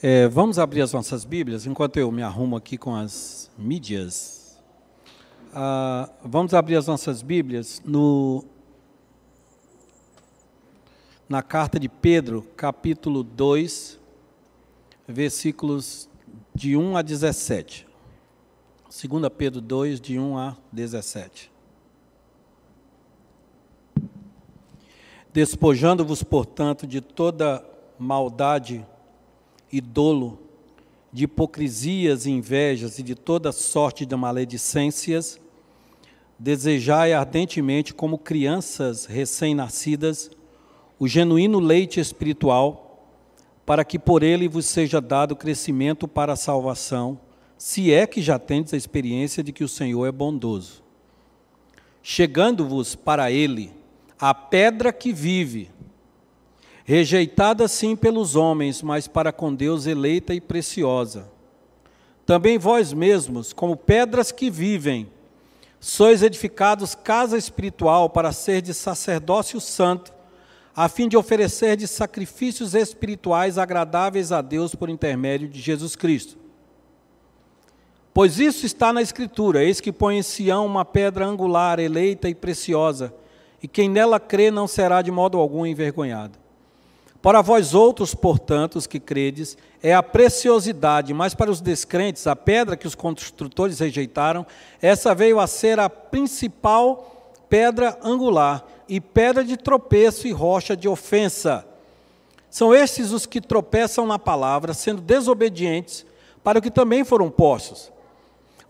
[0.00, 4.56] É, vamos abrir as nossas Bíblias, enquanto eu me arrumo aqui com as mídias.
[5.52, 8.44] Ah, vamos abrir as nossas Bíblias no,
[11.28, 13.98] na carta de Pedro, capítulo 2,
[15.08, 16.08] versículos
[16.54, 17.84] de 1 a 17.
[18.84, 21.50] 2 Pedro 2, de 1 a 17.
[25.32, 27.68] Despojando-vos, portanto, de toda
[27.98, 28.86] maldade
[29.70, 30.38] e dolo,
[31.12, 35.40] de hipocrisias e invejas e de toda sorte de maledicências,
[36.38, 40.30] desejai ardentemente, como crianças recém-nascidas,
[40.98, 42.84] o genuíno leite espiritual,
[43.64, 47.20] para que por ele vos seja dado crescimento para a salvação,
[47.56, 50.82] se é que já tendes a experiência de que o Senhor é bondoso.
[52.02, 53.72] Chegando-vos para ele,
[54.18, 55.70] a pedra que vive,
[56.88, 61.28] rejeitada sim pelos homens, mas para com Deus eleita e preciosa.
[62.24, 65.06] Também vós mesmos, como pedras que vivem,
[65.78, 70.14] sois edificados casa espiritual para ser de sacerdócio santo,
[70.74, 76.38] a fim de oferecer de sacrifícios espirituais agradáveis a Deus por intermédio de Jesus Cristo.
[78.14, 82.34] Pois isso está na Escritura: eis que põe em Sião uma pedra angular, eleita e
[82.34, 83.12] preciosa,
[83.62, 86.47] e quem nela crê não será de modo algum envergonhado.
[87.20, 92.36] Para vós outros, portanto, os que credes, é a preciosidade, mas para os descrentes, a
[92.36, 94.46] pedra que os construtores rejeitaram,
[94.80, 100.88] essa veio a ser a principal pedra angular, e pedra de tropeço e rocha de
[100.88, 101.66] ofensa.
[102.50, 106.06] São estes os que tropeçam na palavra, sendo desobedientes,
[106.42, 107.92] para o que também foram postos.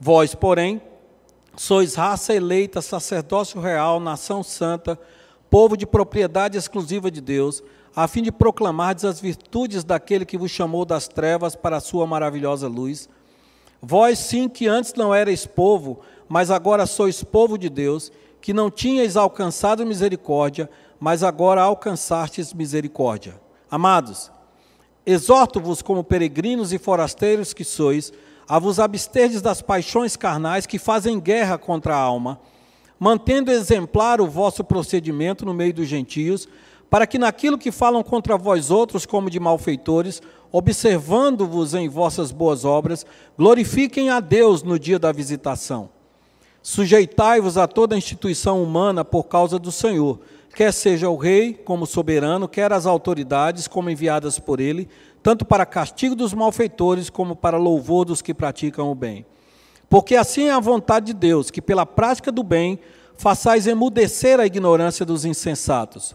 [0.01, 0.83] Vós, porém,
[1.57, 4.99] sois raça eleita, sacerdócio real, nação santa,
[5.49, 7.63] povo de propriedade exclusiva de Deus,
[7.95, 12.07] a fim de proclamar as virtudes daquele que vos chamou das trevas para a sua
[12.07, 13.09] maravilhosa luz.
[13.81, 18.71] Vós sim que antes não erais povo, mas agora sois povo de Deus, que não
[18.71, 20.71] tinhais alcançado misericórdia,
[21.01, 23.41] mas agora alcançastes misericórdia.
[23.71, 24.31] Amados,
[25.05, 28.13] exorto-vos como peregrinos e forasteiros que sois,
[28.49, 32.41] a vos absterdes das paixões carnais que fazem guerra contra a alma,
[32.99, 36.49] mantendo exemplar o vosso procedimento no meio dos gentios,
[36.91, 42.65] para que naquilo que falam contra vós outros como de malfeitores, observando-vos em vossas boas
[42.65, 43.05] obras,
[43.37, 45.91] glorifiquem a Deus no dia da visitação.
[46.63, 50.19] Sujeitai-vos a toda instituição humana por causa do Senhor,
[50.55, 54.89] quer seja o rei como soberano, quer as autoridades como enviadas por ele,
[55.23, 59.27] tanto para castigo dos malfeitores como para louvor dos que praticam o bem.
[59.91, 62.79] Porque assim é a vontade de Deus, que pela prática do bem
[63.17, 66.15] façais emudecer a ignorância dos insensatos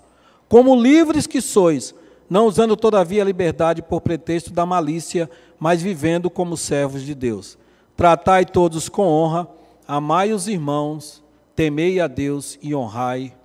[0.54, 1.96] como livres que sois,
[2.30, 5.28] não usando todavia a liberdade por pretexto da malícia,
[5.58, 7.58] mas vivendo como servos de Deus.
[7.98, 9.48] Tratai todos com honra,
[9.88, 11.24] amai os irmãos,
[11.56, 13.36] temei a Deus e honrai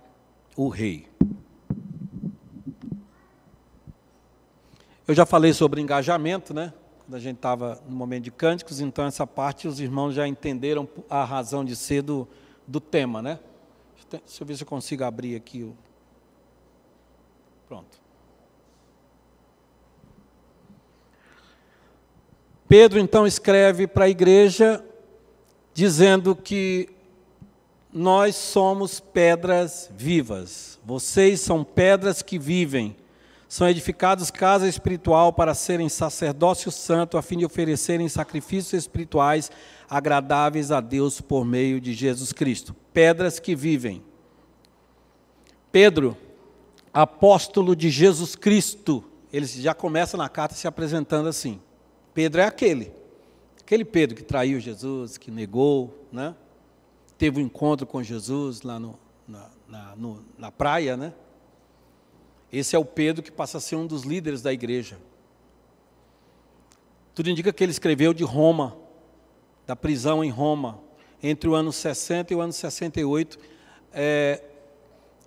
[0.55, 1.07] o Rei.
[5.07, 6.71] Eu já falei sobre engajamento, né?
[6.99, 10.87] Quando a gente estava no momento de cânticos, então essa parte os irmãos já entenderam
[11.09, 12.27] a razão de ser do,
[12.67, 13.39] do tema, né?
[14.11, 15.88] Deixa eu ver se eu consigo abrir aqui o.
[17.69, 18.01] Pronto.
[22.67, 24.83] Pedro então escreve para a igreja
[25.71, 26.89] dizendo que
[27.93, 30.79] nós somos pedras vivas.
[30.83, 32.95] Vocês são pedras que vivem.
[33.47, 39.51] São edificados casa espiritual para serem sacerdócio santo, a fim de oferecerem sacrifícios espirituais
[39.87, 42.75] agradáveis a Deus por meio de Jesus Cristo.
[42.91, 44.03] Pedras que vivem.
[45.71, 46.17] Pedro
[46.93, 49.03] apóstolo de Jesus Cristo.
[49.31, 51.59] Ele já começa na carta se apresentando assim.
[52.13, 52.91] Pedro é aquele,
[53.61, 56.35] aquele Pedro que traiu Jesus, que negou, né?
[57.19, 61.13] teve um encontro com Jesus lá no, na, na, no, na praia, né?
[62.51, 64.97] Esse é o Pedro que passa a ser um dos líderes da igreja.
[67.13, 68.75] Tudo indica que ele escreveu de Roma,
[69.67, 70.79] da prisão em Roma,
[71.21, 73.37] entre o ano 60 e o ano 68.
[73.91, 74.41] É,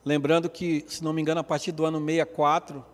[0.04, 2.84] Lembrando que, se não me engano, a partir do ano 64,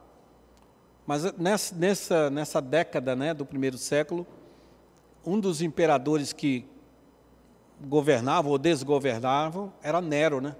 [1.07, 1.33] mas
[1.73, 4.27] nessa, nessa, década né, do primeiro século,
[5.25, 6.67] um dos imperadores que
[7.81, 10.39] governavam ou desgovernavam era Nero.
[10.41, 10.55] Né?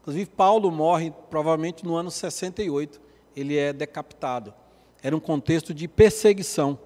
[0.00, 3.00] Inclusive, Paulo morre provavelmente no ano 68,
[3.36, 4.52] ele é decapitado.
[5.00, 6.76] Era um contexto de perseguição.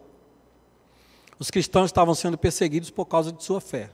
[1.39, 3.91] Os cristãos estavam sendo perseguidos por causa de sua fé.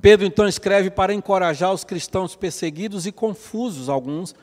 [0.00, 4.34] Pedro então escreve para encorajar os cristãos perseguidos e confusos, alguns,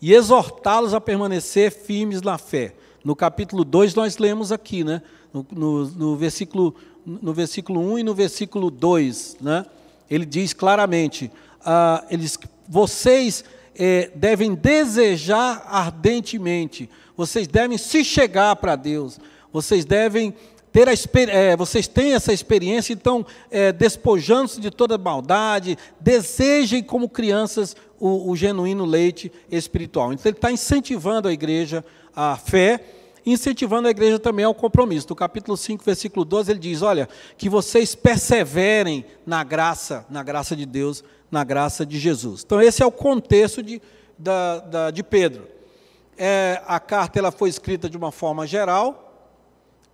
[0.00, 2.74] e exortá-los a permanecer firmes na fé.
[3.04, 5.02] No capítulo 2 nós lemos aqui, né?
[5.32, 6.74] No, no, no, versículo,
[7.06, 9.66] no versículo 1 e no versículo 2, né?
[10.10, 11.30] Ele diz claramente,
[11.64, 12.38] ah, eles,
[12.68, 13.44] vocês
[13.76, 19.18] eh, devem desejar ardentemente, vocês devem se chegar para Deus,
[19.52, 20.34] vocês devem
[20.74, 20.92] ter a,
[21.30, 28.28] é, vocês têm essa experiência, então, é, despojando-se de toda maldade, desejem como crianças o,
[28.28, 30.12] o genuíno leite espiritual.
[30.12, 32.80] Então, ele está incentivando a igreja à fé,
[33.24, 35.06] incentivando a igreja também ao compromisso.
[35.10, 40.56] No capítulo 5, versículo 12, ele diz: Olha, que vocês perseverem na graça, na graça
[40.56, 42.42] de Deus, na graça de Jesus.
[42.44, 43.80] Então, esse é o contexto de,
[44.18, 45.46] da, da, de Pedro.
[46.18, 49.30] É, a carta ela foi escrita de uma forma geral,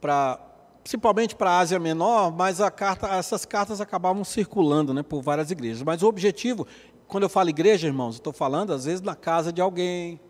[0.00, 0.49] para
[0.82, 5.82] principalmente para a Ásia Menor, mas carta, essas cartas acabavam circulando né, por várias igrejas.
[5.82, 6.66] Mas o objetivo,
[7.06, 10.20] quando eu falo igreja, irmãos, estou falando às vezes na casa de alguém,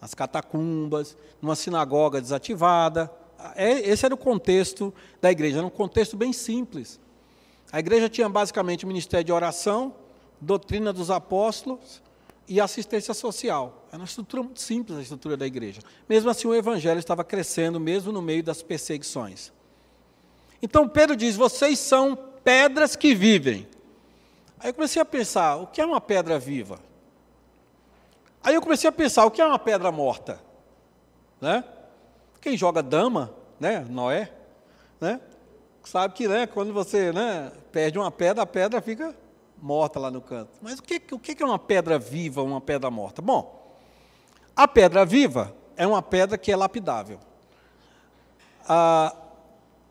[0.00, 3.10] nas catacumbas, numa sinagoga desativada.
[3.54, 7.00] É, esse era o contexto da igreja, era um contexto bem simples.
[7.70, 9.94] A igreja tinha basicamente o ministério de oração,
[10.40, 12.02] doutrina dos apóstolos
[12.48, 13.86] e assistência social.
[13.88, 15.80] Era uma estrutura muito simples a estrutura da igreja.
[16.08, 19.52] Mesmo assim, o evangelho estava crescendo, mesmo no meio das perseguições.
[20.62, 23.68] Então Pedro diz: vocês são pedras que vivem.
[24.58, 26.80] Aí eu comecei a pensar: o que é uma pedra viva?
[28.42, 30.40] Aí eu comecei a pensar: o que é uma pedra morta?
[31.40, 31.64] Né?
[32.40, 33.86] Quem joga dama, né?
[33.88, 34.32] Noé,
[35.00, 35.20] né?
[35.84, 39.14] Sabe que né, quando você né, perde uma pedra, a pedra fica
[39.60, 40.50] morta lá no canto.
[40.60, 43.22] Mas o que, o que é uma pedra viva, uma pedra morta?
[43.22, 43.74] Bom,
[44.54, 47.18] a pedra viva é uma pedra que é lapidável.
[48.68, 49.14] Ah,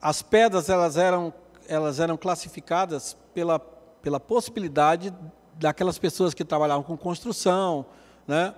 [0.02, 1.34] as pedras elas eram,
[1.68, 5.14] elas eram classificadas pela, pela possibilidade
[5.54, 7.86] daquelas pessoas que trabalhavam com construção,
[8.28, 8.54] né,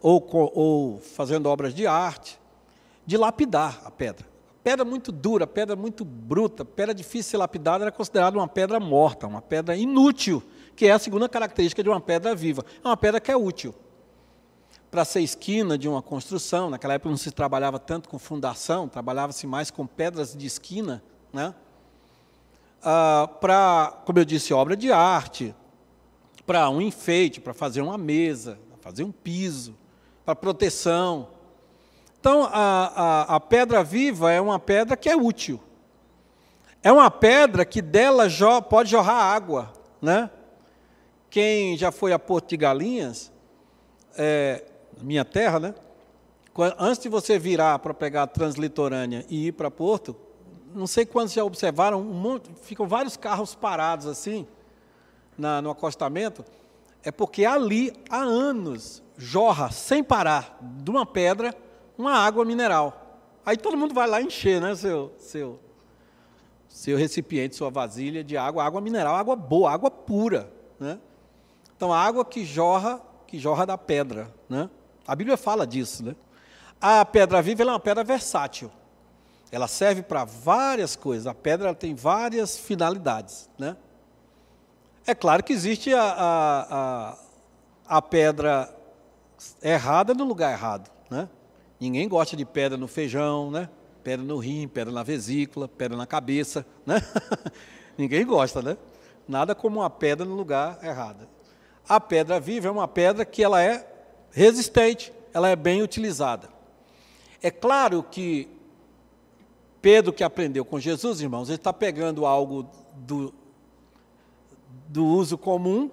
[0.00, 0.24] ou,
[0.54, 2.38] ou fazendo obras de arte,
[3.06, 4.26] de lapidar a pedra.
[4.62, 8.80] Pedra muito dura, pedra muito bruta, pedra difícil de ser lapidada era considerada uma pedra
[8.80, 10.42] morta, uma pedra inútil,
[10.74, 12.64] que é a segunda característica de uma pedra viva.
[12.82, 13.74] É uma pedra que é útil
[14.94, 16.70] para ser esquina de uma construção.
[16.70, 21.02] Naquela época não se trabalhava tanto com fundação, trabalhava-se mais com pedras de esquina,
[21.32, 21.52] né?
[22.80, 25.52] Ah, para, como eu disse, obra de arte,
[26.46, 29.76] para um enfeite, para fazer uma mesa, para fazer um piso,
[30.24, 31.26] para proteção.
[32.20, 35.60] Então, a, a, a pedra viva é uma pedra que é útil.
[36.84, 40.30] É uma pedra que dela jo, pode jorrar água, né?
[41.28, 43.32] Quem já foi a Porto de Galinhas,
[44.16, 44.62] é,
[45.02, 45.74] minha terra, né?
[46.78, 50.14] Antes de você virar para pegar a Translitorânea e ir para Porto,
[50.74, 54.46] não sei quantos já observaram, um monte, ficam vários carros parados assim,
[55.36, 56.44] na, no acostamento,
[57.02, 61.54] é porque ali há anos jorra sem parar de uma pedra
[61.96, 63.20] uma água mineral.
[63.44, 65.60] Aí todo mundo vai lá encher, né, seu, seu,
[66.68, 70.98] seu recipiente, sua vasilha de água, água mineral, água boa, água pura, né?
[71.76, 74.70] Então a água que jorra, que jorra da pedra, né?
[75.06, 76.16] A Bíblia fala disso, né?
[76.80, 78.70] A pedra viva é uma pedra versátil.
[79.50, 81.26] Ela serve para várias coisas.
[81.26, 83.76] A pedra tem várias finalidades, né?
[85.06, 88.74] É claro que existe a, a, a, a pedra
[89.62, 91.28] errada no lugar errado, né?
[91.78, 93.68] Ninguém gosta de pedra no feijão, né?
[94.02, 96.96] Pedra no rim, pedra na vesícula, pedra na cabeça, né?
[97.96, 98.76] Ninguém gosta, né?
[99.28, 101.28] Nada como uma pedra no lugar errado.
[101.88, 103.93] A pedra viva é uma pedra que ela é
[104.34, 106.48] resistente, ela é bem utilizada.
[107.40, 108.48] É claro que
[109.80, 113.32] Pedro, que aprendeu com Jesus, irmãos, ele está pegando algo do,
[114.88, 115.90] do uso comum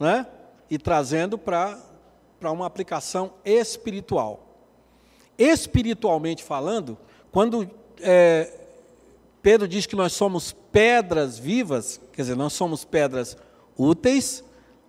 [0.00, 0.26] né,
[0.70, 1.78] e trazendo para
[2.42, 4.46] uma aplicação espiritual.
[5.36, 6.98] Espiritualmente falando,
[7.30, 7.70] quando
[8.00, 8.50] é,
[9.42, 13.36] Pedro diz que nós somos pedras vivas, quer dizer, nós somos pedras
[13.76, 14.42] úteis,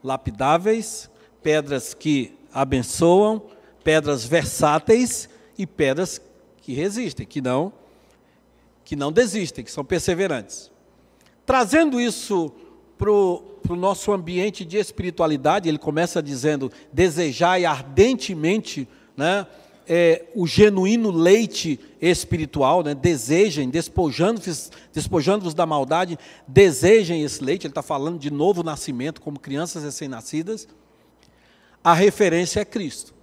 [0.03, 1.10] lapidáveis,
[1.43, 3.41] pedras que abençoam,
[3.84, 6.22] pedras versáteis e pedras
[6.62, 7.74] que resistem, que não
[8.89, 10.72] que não desistem, que são perseverantes.
[11.46, 12.51] Trazendo isso
[12.98, 19.46] para o nosso ambiente de espiritualidade, ele começa dizendo: desejai ardentemente né,
[19.88, 27.68] é, o genuíno leite espiritual, né, desejem, despojando-vos despojando da maldade, desejem esse leite.
[27.68, 30.68] Ele está falando de novo nascimento, como crianças recém-nascidas
[31.83, 33.13] a referência é Cristo.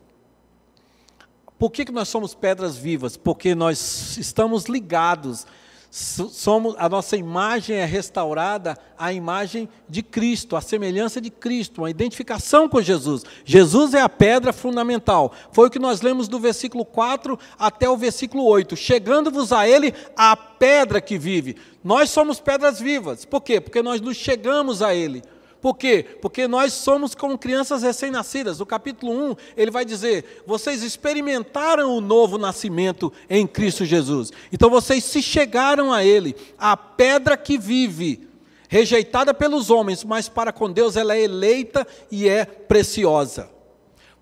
[1.58, 3.16] Por que, que nós somos pedras vivas?
[3.16, 5.46] Porque nós estamos ligados,
[5.90, 11.90] Somos, a nossa imagem é restaurada à imagem de Cristo, à semelhança de Cristo, uma
[11.90, 13.22] identificação com Jesus.
[13.46, 15.32] Jesus é a pedra fundamental.
[15.50, 18.76] Foi o que nós lemos do versículo 4 até o versículo 8.
[18.76, 21.56] Chegando-vos a Ele, a pedra que vive.
[21.82, 23.24] Nós somos pedras vivas.
[23.24, 23.58] Por quê?
[23.58, 25.22] Porque nós nos chegamos a Ele.
[25.66, 26.04] Por quê?
[26.22, 28.60] Porque nós somos como crianças recém-nascidas.
[28.60, 34.30] No capítulo 1, ele vai dizer: vocês experimentaram o novo nascimento em Cristo Jesus.
[34.52, 38.28] Então vocês se chegaram a Ele, a pedra que vive,
[38.68, 43.50] rejeitada pelos homens, mas para com Deus ela é eleita e é preciosa.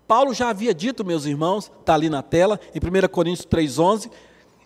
[0.07, 4.09] Paulo já havia dito, meus irmãos, está ali na tela, em 1 Coríntios 3,11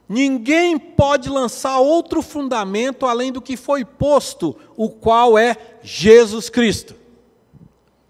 [0.10, 6.96] Ninguém pode lançar outro fundamento além do que foi posto, o qual é Jesus Cristo.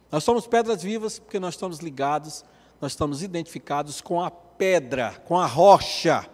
[0.09, 2.45] Nós somos pedras vivas porque nós estamos ligados,
[2.79, 6.25] nós estamos identificados com a pedra, com a rocha,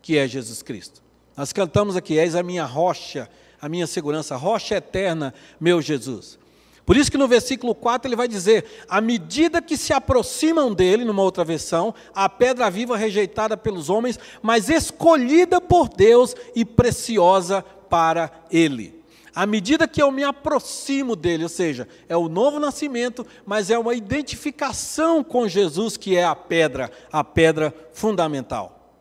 [0.00, 1.02] que é Jesus Cristo.
[1.36, 3.28] Nós cantamos aqui: És a minha rocha,
[3.60, 6.38] a minha segurança, rocha eterna, meu Jesus.
[6.84, 11.04] Por isso que no versículo 4 ele vai dizer: à medida que se aproximam dele,
[11.04, 17.62] numa outra versão, a pedra viva rejeitada pelos homens, mas escolhida por Deus e preciosa
[17.88, 19.02] para ele.
[19.34, 23.76] À medida que eu me aproximo dele, ou seja, é o novo nascimento, mas é
[23.76, 28.92] uma identificação com Jesus que é a pedra, a pedra fundamental.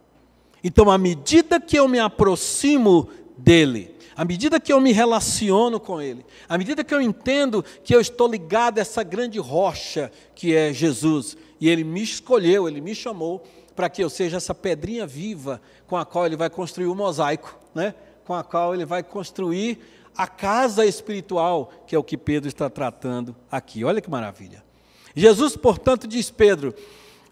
[0.63, 6.01] Então, à medida que eu me aproximo dele, à medida que eu me relaciono com
[6.01, 10.55] Ele, à medida que eu entendo que eu estou ligado a essa grande rocha que
[10.55, 13.43] é Jesus, e Ele me escolheu, Ele me chamou
[13.75, 17.57] para que eu seja essa pedrinha viva com a qual Ele vai construir o mosaico,
[17.73, 17.95] né?
[18.25, 19.79] com a qual Ele vai construir
[20.15, 23.83] a casa espiritual, que é o que Pedro está tratando aqui.
[23.83, 24.63] Olha que maravilha.
[25.15, 26.73] Jesus, portanto, diz Pedro,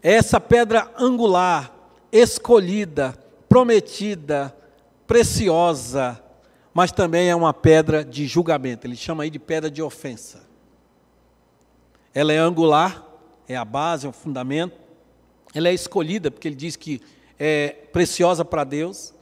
[0.02, 1.72] é essa pedra angular,
[2.10, 3.16] escolhida,
[3.48, 4.54] prometida,
[5.06, 6.20] preciosa,
[6.74, 8.86] mas também é uma pedra de julgamento.
[8.86, 10.42] Ele chama aí de pedra de ofensa.
[12.14, 13.06] Ela é angular,
[13.48, 14.80] é a base, é o fundamento.
[15.54, 17.00] Ela é escolhida, porque ele diz que
[17.38, 19.12] é preciosa para Deus.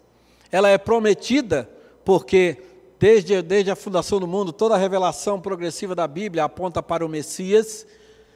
[0.53, 1.69] Ela é prometida,
[2.05, 2.63] porque
[2.99, 7.09] desde, desde a fundação do mundo, toda a revelação progressiva da Bíblia aponta para o
[7.09, 7.87] Messias.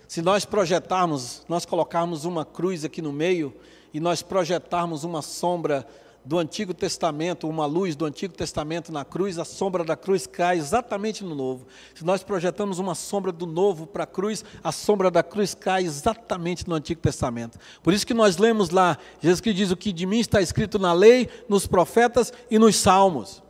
[0.09, 3.55] Se nós projetarmos, nós colocarmos uma cruz aqui no meio
[3.93, 5.87] e nós projetarmos uma sombra
[6.25, 10.57] do Antigo Testamento, uma luz do Antigo Testamento na cruz, a sombra da cruz cai
[10.57, 11.67] exatamente no Novo.
[11.95, 15.85] Se nós projetamos uma sombra do Novo para a cruz, a sombra da cruz cai
[15.85, 17.59] exatamente no Antigo Testamento.
[17.83, 20.79] Por isso que nós lemos lá, Jesus que diz o que de mim está escrito
[20.79, 23.43] na lei, nos profetas e nos salmos.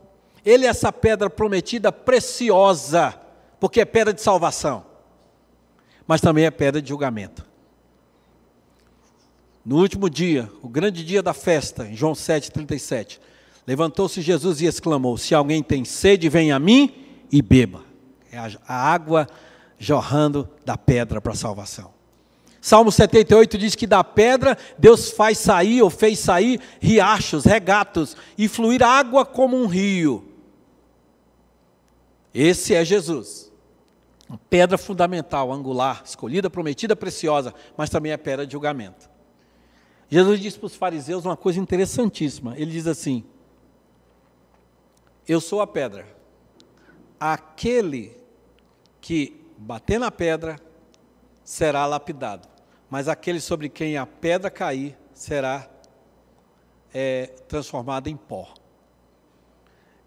[0.43, 3.19] Ele é essa pedra prometida preciosa,
[3.59, 4.85] porque é pedra de salvação,
[6.05, 7.54] mas também é pedra de julgamento.
[9.65, 13.19] No último dia, o grande dia da festa, em João 7,37,
[13.65, 16.93] levantou-se Jesus e exclamou: Se alguém tem sede, venha a mim
[17.31, 17.83] e beba.
[18.31, 19.27] É a água
[19.79, 21.95] jorrando da pedra para a salvação.
[22.61, 28.47] Salmo 78 diz que da pedra Deus faz sair ou fez sair riachos, regatos e
[28.47, 30.27] fluir água como um rio.
[32.33, 33.51] Esse é Jesus.
[34.27, 39.14] Uma pedra fundamental, angular, escolhida, prometida, preciosa, mas também é pedra de julgamento.
[40.09, 42.55] Jesus disse para os fariseus uma coisa interessantíssima.
[42.57, 43.23] Ele diz assim:
[45.27, 46.05] Eu sou a pedra.
[47.19, 48.15] Aquele
[49.01, 50.59] que bater na pedra
[51.43, 52.47] será lapidado,
[52.89, 55.69] mas aquele sobre quem a pedra cair será
[56.93, 58.53] é, transformado em pó.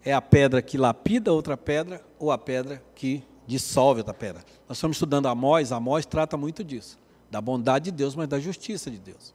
[0.05, 4.45] É a pedra que lapida outra pedra ou a pedra que dissolve outra pedra.
[4.67, 6.97] Nós estamos estudando Amós, Amós trata muito disso,
[7.29, 9.33] da bondade de Deus, mas da justiça de Deus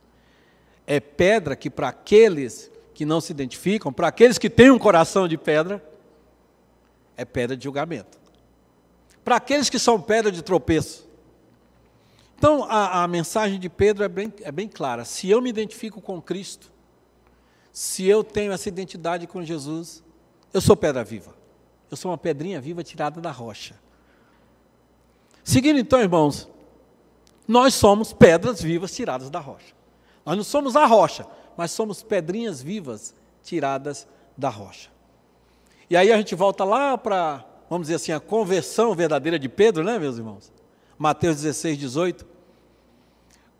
[0.86, 5.26] é pedra que, para aqueles que não se identificam, para aqueles que têm um coração
[5.26, 5.82] de pedra,
[7.16, 8.18] é pedra de julgamento.
[9.24, 11.08] Para aqueles que são pedra de tropeço.
[12.36, 15.04] Então, a, a mensagem de Pedro é bem, é bem clara.
[15.04, 16.70] Se eu me identifico com Cristo,
[17.72, 20.02] se eu tenho essa identidade com Jesus,
[20.52, 21.34] eu sou pedra viva.
[21.90, 23.74] Eu sou uma pedrinha viva tirada da rocha.
[25.42, 26.48] Seguindo então, irmãos,
[27.46, 29.74] nós somos pedras vivas tiradas da rocha.
[30.24, 31.26] Nós não somos a rocha,
[31.56, 34.90] mas somos pedrinhas vivas tiradas da rocha.
[35.88, 39.84] E aí a gente volta lá para, vamos dizer assim, a conversão verdadeira de Pedro,
[39.84, 40.52] né, meus irmãos?
[40.98, 42.26] Mateus 16, 18.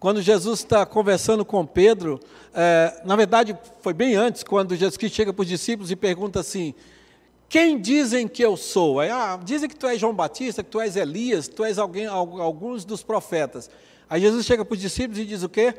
[0.00, 2.21] Quando Jesus está conversando com Pedro,
[2.52, 6.40] é, na verdade foi bem antes, quando Jesus Cristo chega para os discípulos e pergunta
[6.40, 6.75] assim:
[7.49, 9.00] Quem dizem que eu sou?
[9.00, 11.78] Aí, ah, dizem que tu és João Batista, que tu és Elias, que tu és
[11.78, 13.71] alguém, alguns dos profetas.
[14.09, 15.75] Aí Jesus chega para os discípulos e diz o quê?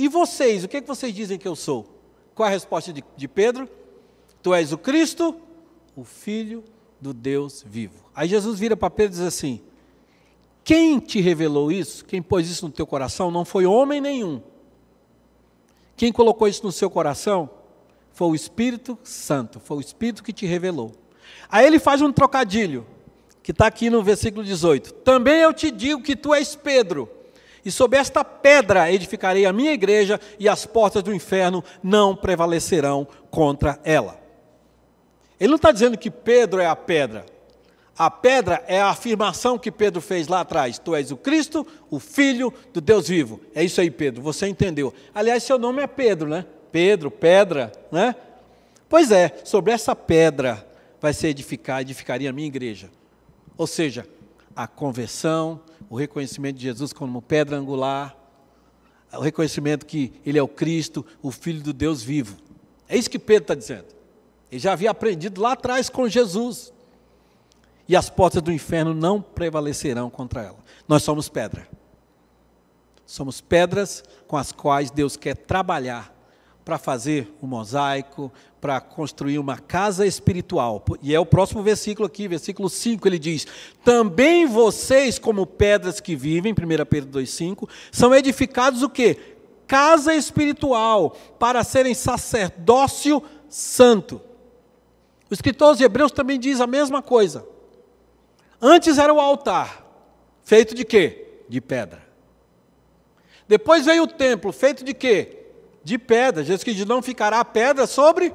[0.00, 1.86] E vocês, o que, é que vocês dizem que eu sou?
[2.34, 3.68] Qual a resposta de, de Pedro?
[4.42, 5.38] Tu és o Cristo,
[5.94, 6.64] o Filho
[6.98, 8.02] do Deus vivo.
[8.14, 9.60] Aí Jesus vira para Pedro e diz assim:
[10.64, 14.40] Quem te revelou isso, quem pôs isso no teu coração, não foi homem nenhum.
[15.98, 17.50] Quem colocou isso no seu coração
[18.10, 20.92] foi o Espírito Santo, foi o Espírito que te revelou.
[21.46, 22.86] Aí ele faz um trocadilho,
[23.42, 27.06] que está aqui no versículo 18: Também eu te digo que tu és Pedro,
[27.64, 33.06] e sobre esta pedra edificarei a minha igreja, e as portas do inferno não prevalecerão
[33.30, 34.18] contra ela.
[35.38, 37.24] Ele não está dizendo que Pedro é a pedra.
[37.96, 41.98] A pedra é a afirmação que Pedro fez lá atrás: Tu és o Cristo, o
[41.98, 43.40] Filho do Deus vivo.
[43.54, 44.92] É isso aí, Pedro, você entendeu.
[45.14, 46.46] Aliás, seu nome é Pedro, né?
[46.72, 48.14] Pedro, pedra, né?
[48.88, 50.66] Pois é, sobre essa pedra
[51.00, 52.90] vai ser edificar, edificaria a minha igreja.
[53.56, 54.06] Ou seja,
[54.62, 58.14] a conversão, o reconhecimento de Jesus como pedra angular,
[59.10, 62.36] o reconhecimento que Ele é o Cristo, o Filho do Deus vivo.
[62.86, 63.86] É isso que Pedro está dizendo.
[64.52, 66.74] Ele já havia aprendido lá atrás com Jesus.
[67.88, 70.58] E as portas do inferno não prevalecerão contra ela.
[70.86, 71.66] Nós somos pedra.
[73.06, 76.14] Somos pedras com as quais Deus quer trabalhar
[76.66, 80.84] para fazer um mosaico, para construir uma casa espiritual.
[81.02, 83.46] E é o próximo versículo aqui, versículo 5, ele diz:
[83.82, 89.16] Também vocês, como pedras que vivem, 1 Pedro 2,5, são edificados o quê?
[89.66, 94.20] Casa espiritual, para serem sacerdócio santo.
[95.30, 97.46] O escritor Hebreus também diz a mesma coisa.
[98.60, 99.86] Antes era o altar,
[100.42, 101.44] feito de quê?
[101.48, 102.02] De pedra.
[103.48, 105.38] Depois veio o templo, feito de quê?
[105.82, 106.44] De pedra.
[106.44, 108.34] Jesus que diz, não ficará pedra sobre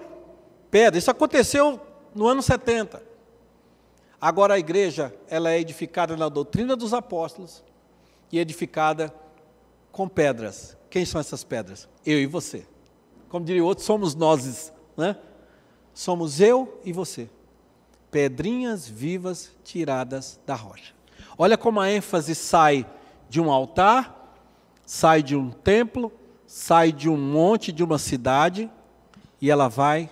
[0.72, 0.98] pedra.
[0.98, 1.80] Isso aconteceu
[2.14, 3.02] no ano 70.
[4.20, 7.64] Agora a igreja, ela é edificada na doutrina dos apóstolos
[8.32, 9.14] e edificada
[9.92, 10.78] com pedras.
[10.90, 11.88] Quem são essas pedras?
[12.06, 12.66] Eu e você.
[13.30, 15.18] Como diria outro, somos nós, né?
[15.94, 17.30] somos eu e você.
[18.12, 20.94] Pedrinhas vivas tiradas da rocha.
[21.38, 22.86] Olha como a ênfase sai
[23.30, 24.38] de um altar,
[24.86, 26.12] sai de um templo,
[26.48, 28.70] sai de um monte, de uma cidade,
[29.42, 30.10] e ela vai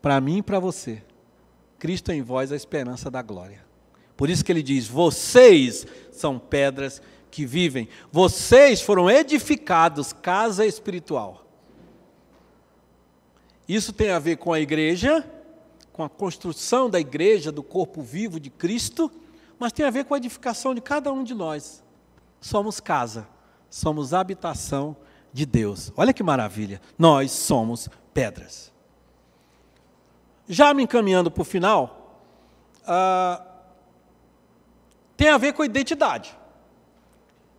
[0.00, 1.02] para mim e para você.
[1.78, 3.64] Cristo em vós, a esperança da glória.
[4.16, 11.44] Por isso que ele diz: vocês são pedras que vivem, vocês foram edificados, casa espiritual.
[13.68, 15.24] Isso tem a ver com a igreja,
[15.92, 19.10] com a construção da igreja, do corpo vivo de Cristo,
[19.58, 21.84] mas tem a ver com a edificação de cada um de nós.
[22.40, 23.28] Somos casa,
[23.68, 24.96] somos habitação
[25.32, 25.92] de Deus.
[25.96, 28.72] Olha que maravilha, nós somos pedras.
[30.48, 32.22] Já me encaminhando para o final,
[32.86, 33.44] ah,
[35.16, 36.36] tem a ver com a identidade.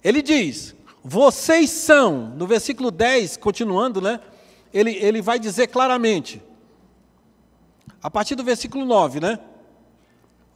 [0.04, 4.20] Ele diz: vocês são, no versículo 10, continuando, né?
[4.74, 6.42] ele, ele vai dizer claramente,
[8.02, 9.40] a partir do versículo 9, né?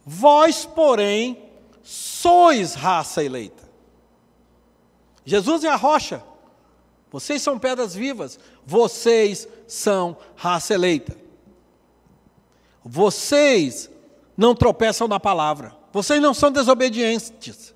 [0.04, 1.50] Vós, porém,
[1.82, 3.62] sois raça eleita.
[5.24, 6.22] Jesus é a rocha.
[7.10, 8.38] Vocês são pedras vivas.
[8.66, 11.16] Vocês são raça eleita.
[12.84, 13.90] Vocês
[14.36, 15.74] não tropeçam na palavra.
[15.92, 17.74] Vocês não são desobedientes.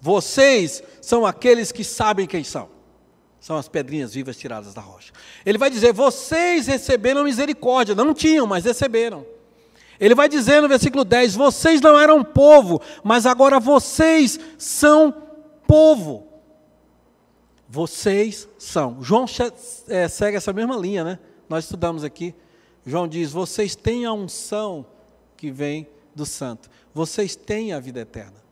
[0.00, 2.68] Vocês são aqueles que sabem quem são.
[3.40, 5.12] São as pedrinhas vivas tiradas da rocha.
[5.44, 7.94] Ele vai dizer: Vocês receberam misericórdia.
[7.94, 9.26] Não tinham, mas receberam.
[9.98, 15.14] Ele vai dizer no versículo 10: Vocês não eram povo, mas agora vocês são
[15.66, 16.26] povo.
[17.68, 19.02] Vocês são.
[19.02, 19.26] João
[19.88, 21.18] é, segue essa mesma linha, né?
[21.48, 22.34] Nós estudamos aqui.
[22.88, 24.86] João diz: Vocês têm a unção
[25.36, 26.70] que vem do santo.
[26.94, 28.42] Vocês têm a vida eterna.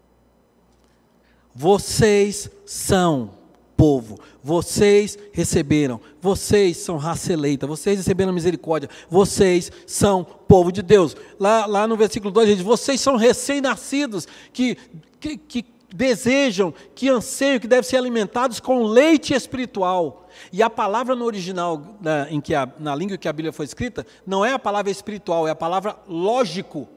[1.54, 3.30] Vocês são
[3.76, 4.18] povo.
[4.44, 11.16] Vocês receberam, vocês são raça eleita, vocês receberam misericórdia, vocês são povo de Deus.
[11.40, 14.76] Lá, lá no versículo 2 ele diz: vocês são recém-nascidos que,
[15.18, 20.25] que, que desejam, que anseiam, que devem ser alimentados com leite espiritual.
[20.52, 23.64] E a palavra no original, na, em que a, na língua que a Bíblia foi
[23.64, 26.88] escrita, não é a palavra espiritual, é a palavra lógico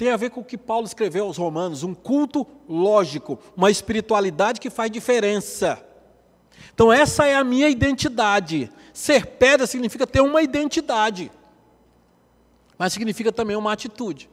[0.00, 4.58] tem a ver com o que Paulo escreveu aos Romanos, um culto lógico, uma espiritualidade
[4.58, 5.78] que faz diferença.
[6.72, 8.72] Então, essa é a minha identidade.
[8.94, 11.30] Ser pedra significa ter uma identidade,
[12.78, 14.29] mas significa também uma atitude.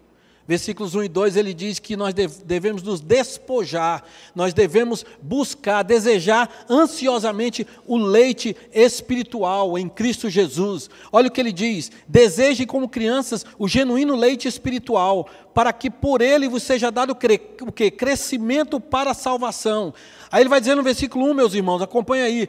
[0.47, 4.01] Versículos 1 e 2 ele diz que nós devemos nos despojar,
[4.33, 10.89] nós devemos buscar, desejar ansiosamente o leite espiritual em Cristo Jesus.
[11.12, 16.21] Olha o que ele diz: desejem como crianças o genuíno leite espiritual, para que por
[16.21, 17.91] ele vos seja dado o que?
[17.91, 19.93] Crescimento para a salvação.
[20.31, 22.47] Aí ele vai dizer no versículo 1, meus irmãos, acompanha aí.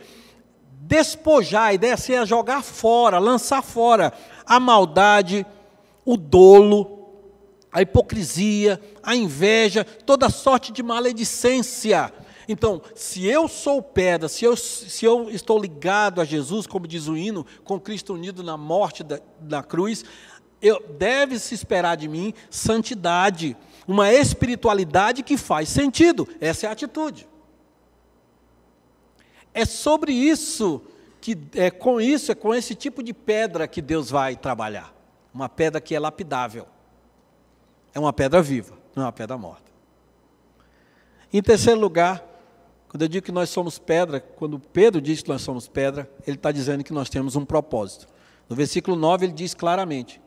[0.83, 4.13] despojar, a ideia é jogar fora, lançar fora
[4.47, 5.45] a maldade,
[6.05, 6.98] o dolo,
[7.73, 12.13] a hipocrisia, a inveja, toda sorte de maledicência.
[12.49, 17.07] Então, se eu sou pedra, se eu, se eu estou ligado a Jesus, como diz
[17.07, 20.03] o hino, com Cristo unido na morte da, da cruz,
[20.99, 26.27] deve se esperar de mim santidade, uma espiritualidade que faz sentido.
[26.41, 27.29] Essa é a atitude.
[29.53, 30.83] É sobre isso
[31.21, 34.95] que é com isso, é com esse tipo de pedra que Deus vai trabalhar.
[35.35, 36.67] Uma pedra que é lapidável.
[37.95, 39.71] É uma pedra viva, não é uma pedra morta.
[41.33, 42.25] Em terceiro lugar,
[42.89, 46.37] quando eu digo que nós somos pedra, quando Pedro diz que nós somos pedra, ele
[46.37, 48.09] está dizendo que nós temos um propósito.
[48.49, 50.21] No versículo 9 ele diz claramente: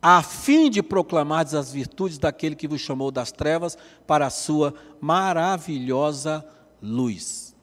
[0.00, 4.72] a fim de proclamar as virtudes daquele que vos chamou das trevas para a sua
[5.00, 6.46] maravilhosa
[6.80, 7.54] luz.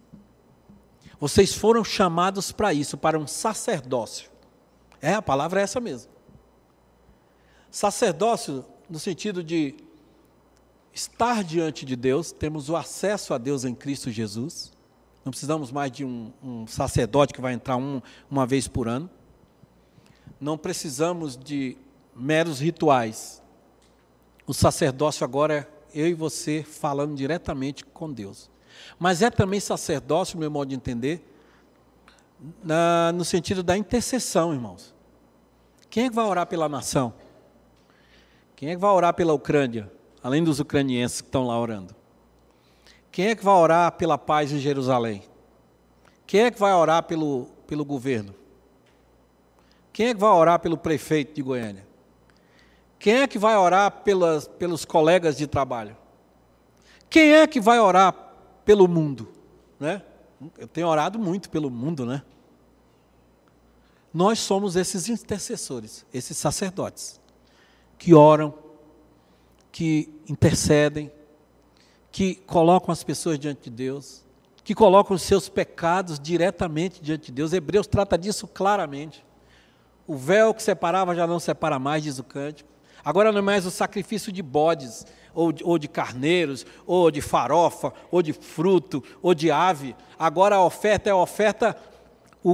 [1.19, 4.29] Vocês foram chamados para isso, para um sacerdócio.
[5.01, 6.11] É, a palavra é essa mesmo.
[7.71, 9.73] Sacerdócio, no sentido de
[10.93, 14.71] estar diante de Deus, temos o acesso a Deus em Cristo Jesus.
[15.25, 19.09] Não precisamos mais de um, um sacerdote que vai entrar um, uma vez por ano.
[20.39, 21.75] Não precisamos de
[22.15, 23.41] meros rituais.
[24.45, 28.47] O sacerdócio agora é eu e você falando diretamente com Deus.
[28.99, 31.27] Mas é também sacerdócio, meu modo de entender,
[32.63, 34.93] na, no sentido da intercessão, irmãos.
[35.89, 37.22] Quem é que vai orar pela nação?
[38.63, 39.91] Quem é que vai orar pela Ucrânia,
[40.23, 41.93] além dos ucranienses que estão lá orando?
[43.11, 45.21] Quem é que vai orar pela paz em Jerusalém?
[46.25, 48.33] Quem é que vai orar pelo, pelo governo?
[49.91, 51.85] Quem é que vai orar pelo prefeito de Goiânia?
[52.97, 55.97] Quem é que vai orar pelas, pelos colegas de trabalho?
[57.09, 58.15] Quem é que vai orar
[58.63, 59.27] pelo mundo,
[59.77, 60.01] né?
[60.57, 62.23] Eu tenho orado muito pelo mundo, né?
[64.13, 67.21] Nós somos esses intercessores, esses sacerdotes
[68.03, 68.53] que oram,
[69.71, 71.09] que intercedem,
[72.11, 74.25] que colocam as pessoas diante de Deus,
[74.61, 77.53] que colocam os seus pecados diretamente diante de Deus.
[77.53, 79.25] Hebreus trata disso claramente.
[80.05, 82.69] O véu que separava já não separa mais, diz o cântico.
[83.05, 87.21] Agora não é mais o sacrifício de bodes, ou de, ou de carneiros, ou de
[87.21, 89.95] farofa, ou de fruto, ou de ave.
[90.19, 91.77] Agora a oferta é a oferta,
[92.43, 92.53] o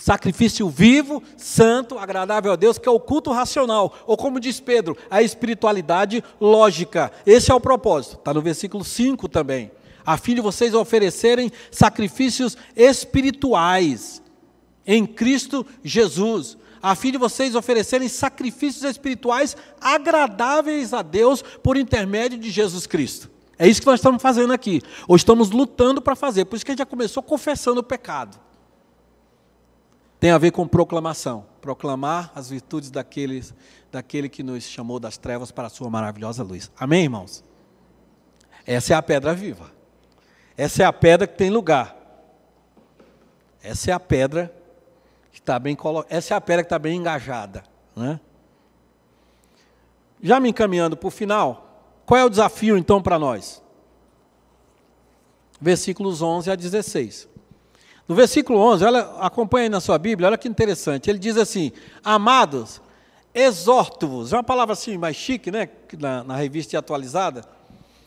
[0.00, 4.96] sacrifício vivo, santo, agradável a Deus, que é o culto racional, ou como diz Pedro,
[5.10, 7.12] a espiritualidade lógica.
[7.26, 9.70] Esse é o propósito, está no versículo 5 também.
[10.04, 14.22] A fim de vocês oferecerem sacrifícios espirituais
[14.86, 22.38] em Cristo Jesus a fim de vocês oferecerem sacrifícios espirituais agradáveis a Deus por intermédio
[22.38, 23.30] de Jesus Cristo.
[23.58, 24.80] É isso que nós estamos fazendo aqui.
[25.06, 26.46] Ou estamos lutando para fazer.
[26.46, 28.38] Por isso que a gente já começou confessando o pecado.
[30.20, 31.46] Tem a ver com proclamação.
[31.62, 33.42] Proclamar as virtudes daquele,
[33.90, 36.70] daquele que nos chamou das trevas para a sua maravilhosa luz.
[36.78, 37.42] Amém, irmãos?
[38.66, 39.72] Essa é a pedra viva.
[40.58, 41.96] Essa é a pedra que tem lugar.
[43.62, 44.54] Essa é a pedra
[45.32, 46.14] que está bem colocada.
[46.14, 47.62] Essa é a pedra que está bem engajada.
[47.96, 48.20] Né?
[50.22, 53.62] Já me encaminhando para o final, qual é o desafio então para nós?
[55.58, 57.29] Versículos 11 a 16.
[58.10, 61.08] No versículo 11, olha, acompanha aí na sua Bíblia, olha que interessante.
[61.08, 61.70] Ele diz assim:
[62.02, 62.82] Amados,
[63.32, 64.32] exorto-vos.
[64.32, 65.68] É uma palavra assim mais chique, né?
[65.96, 67.44] Na, na revista atualizada.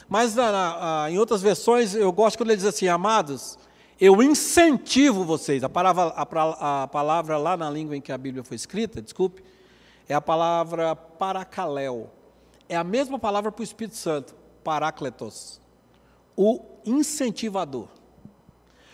[0.10, 3.58] Mas na, na, em outras versões eu gosto quando ele diz assim: Amados,
[3.98, 5.64] eu incentivo vocês.
[5.64, 9.42] A palavra, a, a palavra lá na língua em que a Bíblia foi escrita, desculpe,
[10.10, 12.12] é a palavra paracaléu.
[12.68, 14.36] É a mesma palavra para o Espírito Santo,
[14.66, 15.62] parácletos,
[16.36, 17.88] o incentivador.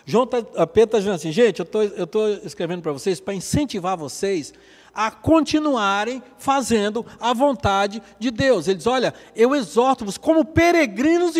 [0.09, 4.51] João tá, Pedro está dizendo assim, gente, eu estou escrevendo para vocês para incentivar vocês
[4.91, 8.67] a continuarem fazendo a vontade de Deus.
[8.67, 11.35] Ele diz: Olha, eu exorto-vos como peregrinos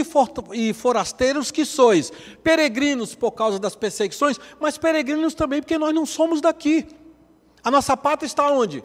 [0.53, 2.11] e forasteiros que sois.
[2.43, 6.85] Peregrinos por causa das perseguições, mas peregrinos também porque nós não somos daqui.
[7.63, 8.83] A nossa pátria está onde?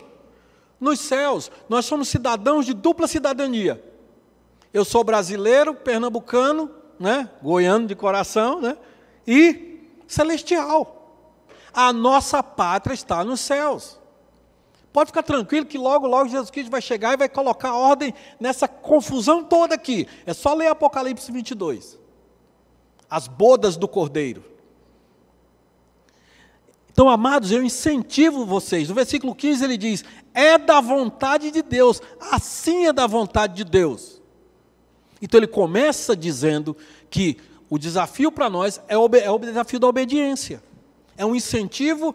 [0.81, 1.51] Nos céus.
[1.69, 3.85] Nós somos cidadãos de dupla cidadania.
[4.73, 7.29] Eu sou brasileiro, pernambucano, né?
[7.43, 8.79] goiano de coração, né?
[9.27, 9.64] e
[10.15, 11.03] celestial.
[11.73, 13.99] A nossa pátria está nos céus.
[14.93, 18.69] Pode ficar tranquilo que logo, logo Jesus Cristo vai chegar e vai colocar ordem nessa
[18.69, 20.07] confusão toda aqui.
[20.25, 21.99] É só ler Apocalipse 22.
[23.11, 24.45] As bodas do Cordeiro.
[26.93, 28.89] Então, amados, eu incentivo vocês.
[28.89, 32.01] No versículo 15 ele diz: É da vontade de Deus,
[32.31, 34.23] assim é da vontade de Deus.
[35.21, 36.77] Então ele começa dizendo
[37.11, 40.63] que o desafio para nós é o, é o desafio da obediência.
[41.17, 42.15] É um incentivo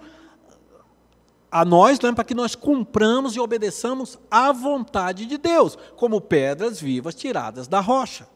[1.51, 6.79] a nós, né, para que nós cumpramos e obedeçamos à vontade de Deus, como pedras
[6.79, 8.27] vivas tiradas da rocha.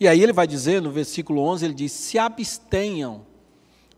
[0.00, 3.26] E aí ele vai dizer, no versículo 11, ele diz: Se abstenham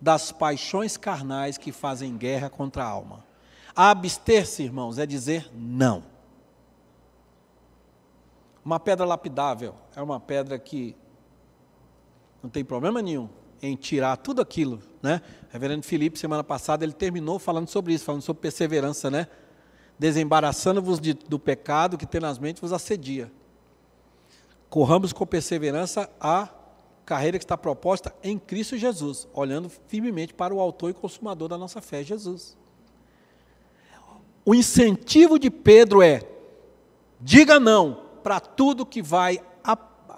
[0.00, 3.24] das paixões carnais que fazem guerra contra a alma.
[3.76, 6.02] Abster-se, irmãos, é dizer não.
[8.64, 10.96] Uma pedra lapidável é uma pedra que
[12.42, 13.28] não tem problema nenhum
[13.62, 15.20] em tirar tudo aquilo, né?
[15.50, 19.26] Reverendo Felipe, semana passada, ele terminou falando sobre isso, falando sobre perseverança, né?
[19.98, 23.30] Desembaraçando-vos de, do pecado que tenazmente vos assedia.
[24.70, 26.48] Corramos com perseverança a
[27.04, 31.58] carreira que está proposta em Cristo Jesus, olhando firmemente para o autor e consumador da
[31.58, 32.56] nossa fé, Jesus.
[34.44, 36.22] O incentivo de Pedro é:
[37.20, 39.42] diga não para tudo que vai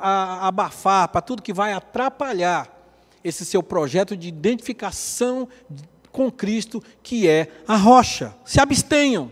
[0.03, 2.69] abafar, para tudo que vai atrapalhar
[3.23, 5.49] esse seu projeto de identificação
[6.11, 8.35] com Cristo, que é a rocha.
[8.45, 9.31] Se abstenham.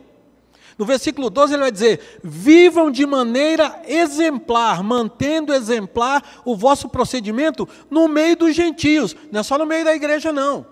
[0.78, 7.68] No versículo 12 ele vai dizer: vivam de maneira exemplar, mantendo exemplar o vosso procedimento
[7.90, 10.64] no meio dos gentios, não é só no meio da igreja, não.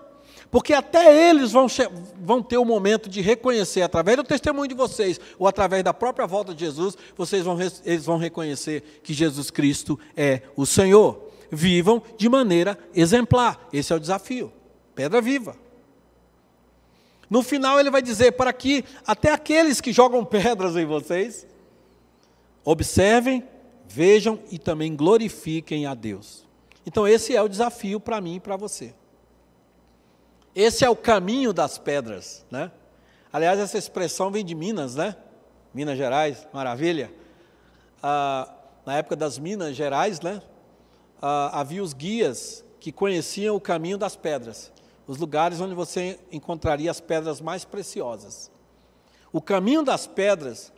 [0.51, 1.67] Porque até eles vão,
[2.19, 6.25] vão ter o momento de reconhecer, através do testemunho de vocês, ou através da própria
[6.25, 11.29] volta de Jesus, vocês vão, eles vão reconhecer que Jesus Cristo é o Senhor.
[11.51, 13.67] Vivam de maneira exemplar.
[13.71, 14.51] Esse é o desafio.
[14.95, 15.55] Pedra viva.
[17.29, 21.45] No final ele vai dizer para que até aqueles que jogam pedras em vocês
[22.65, 23.43] observem,
[23.87, 26.45] vejam e também glorifiquem a Deus.
[26.85, 28.93] Então esse é o desafio para mim e para você.
[30.55, 32.71] Esse é o caminho das pedras, né?
[33.31, 35.15] Aliás, essa expressão vem de Minas, né?
[35.73, 37.11] Minas Gerais, maravilha.
[38.01, 38.51] Ah,
[38.85, 40.41] na época das Minas Gerais, né?
[41.21, 44.71] Ah, havia os guias que conheciam o caminho das pedras
[45.09, 48.51] os lugares onde você encontraria as pedras mais preciosas.
[49.33, 50.71] O caminho das pedras,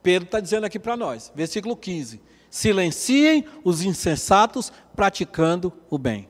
[0.00, 6.28] Pedro está dizendo aqui para nós, versículo 15: silenciem os insensatos praticando o bem.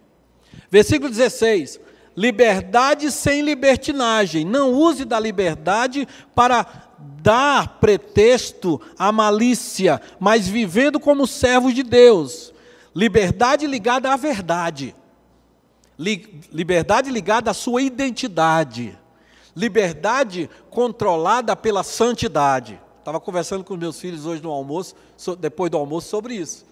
[0.70, 1.78] Versículo 16:
[2.16, 6.66] liberdade sem libertinagem, não use da liberdade para
[7.22, 12.53] dar pretexto à malícia, mas vivendo como servos de Deus.
[12.94, 14.94] Liberdade ligada à verdade
[15.98, 18.98] liberdade ligada à sua identidade,
[19.55, 22.81] liberdade controlada pela santidade.
[22.98, 24.94] Estava conversando com meus filhos hoje no almoço,
[25.38, 26.64] depois do almoço, sobre isso,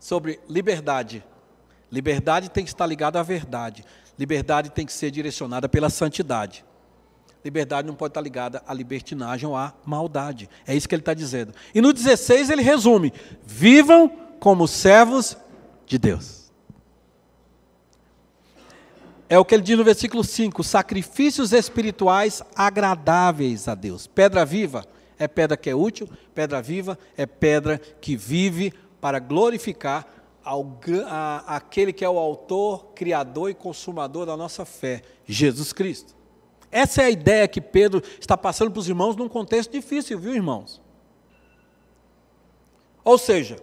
[0.00, 1.24] sobre liberdade.
[1.90, 3.84] Liberdade tem que estar ligada à verdade.
[4.18, 6.64] Liberdade tem que ser direcionada pela santidade.
[7.44, 10.48] Liberdade não pode estar ligada à libertinagem ou à maldade.
[10.66, 11.52] É isso que ele está dizendo.
[11.74, 13.12] E no 16 ele resume:
[13.44, 15.36] vivam como servos
[15.86, 16.42] de Deus.
[19.28, 24.06] É o que ele diz no versículo 5: sacrifícios espirituais agradáveis a Deus.
[24.06, 24.86] Pedra viva
[25.18, 30.06] é pedra que é útil, pedra viva é pedra que vive para glorificar
[30.44, 36.14] ao, a, aquele que é o autor, criador e consumador da nossa fé, Jesus Cristo.
[36.70, 40.34] Essa é a ideia que Pedro está passando para os irmãos num contexto difícil, viu,
[40.34, 40.80] irmãos?
[43.04, 43.56] Ou seja,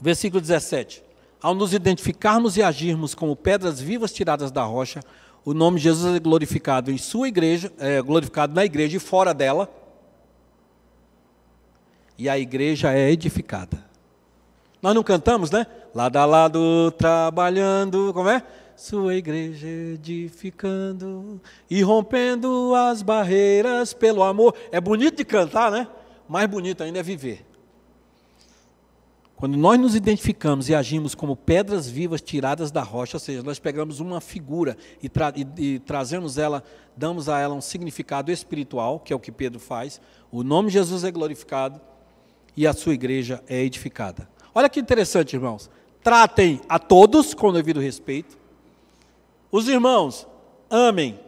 [0.00, 1.02] versículo 17:
[1.42, 5.00] ao nos identificarmos e agirmos como pedras vivas tiradas da rocha,
[5.44, 9.34] o nome de Jesus é glorificado em sua igreja, é glorificado na igreja e fora
[9.34, 9.68] dela,
[12.16, 13.84] e a igreja é edificada.
[14.80, 15.66] Nós não cantamos, né?
[15.94, 18.42] Lado a lado trabalhando, como é?
[18.74, 24.54] Sua igreja edificando e rompendo as barreiras pelo amor.
[24.70, 25.86] É bonito de cantar, né?
[26.26, 27.44] Mais bonito ainda é viver.
[29.36, 33.58] Quando nós nos identificamos e agimos como pedras vivas tiradas da rocha, ou seja, nós
[33.58, 36.62] pegamos uma figura e, tra e, e trazemos ela,
[36.96, 40.00] damos a ela um significado espiritual, que é o que Pedro faz,
[40.30, 41.80] o nome de Jesus é glorificado
[42.56, 44.28] e a sua igreja é edificada.
[44.54, 45.68] Olha que interessante, irmãos.
[46.02, 48.36] Tratem a todos com devido respeito.
[49.50, 50.26] Os irmãos,
[50.68, 51.18] amem.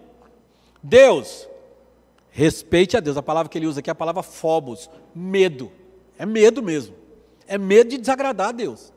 [0.82, 1.48] Deus,
[2.30, 3.16] respeite a Deus.
[3.16, 5.70] A palavra que ele usa aqui é a palavra phobos, medo.
[6.18, 6.94] É medo mesmo.
[7.46, 8.92] É medo de desagradar a Deus.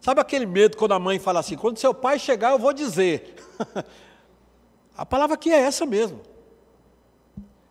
[0.00, 3.34] Sabe aquele medo quando a mãe fala assim: quando seu pai chegar, eu vou dizer.
[4.96, 6.20] a palavra aqui é essa mesmo.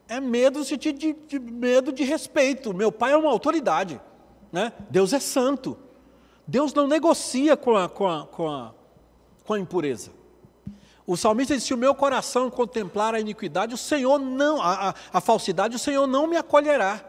[0.07, 2.73] É medo no sentido de, de, medo de respeito.
[2.73, 3.99] Meu pai é uma autoridade.
[4.51, 4.71] Né?
[4.89, 5.77] Deus é santo.
[6.47, 8.73] Deus não negocia com a, com a, com a,
[9.43, 10.11] com a impureza.
[11.05, 14.95] O salmista disse: Se o meu coração contemplar a iniquidade, o Senhor não, a, a,
[15.13, 17.03] a falsidade, o Senhor não me acolherá.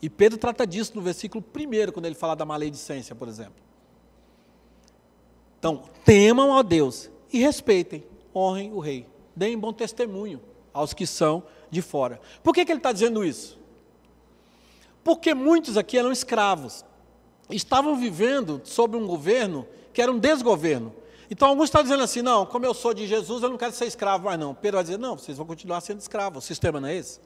[0.00, 3.64] E Pedro trata disso no versículo 1, quando ele fala da maledicência, por exemplo.
[5.58, 9.06] Então, temam a Deus e respeitem honrem o rei.
[9.34, 10.40] Deem bom testemunho
[10.72, 12.20] aos que são de fora.
[12.42, 13.58] Por que, que ele está dizendo isso?
[15.02, 16.84] Porque muitos aqui eram escravos,
[17.50, 20.94] estavam vivendo sob um governo que era um desgoverno.
[21.30, 23.86] Então alguns estão dizendo assim: não, como eu sou de Jesus, eu não quero ser
[23.86, 24.54] escravo mais não.
[24.54, 27.20] Pedro vai dizer: não, vocês vão continuar sendo escravos, o sistema não é esse.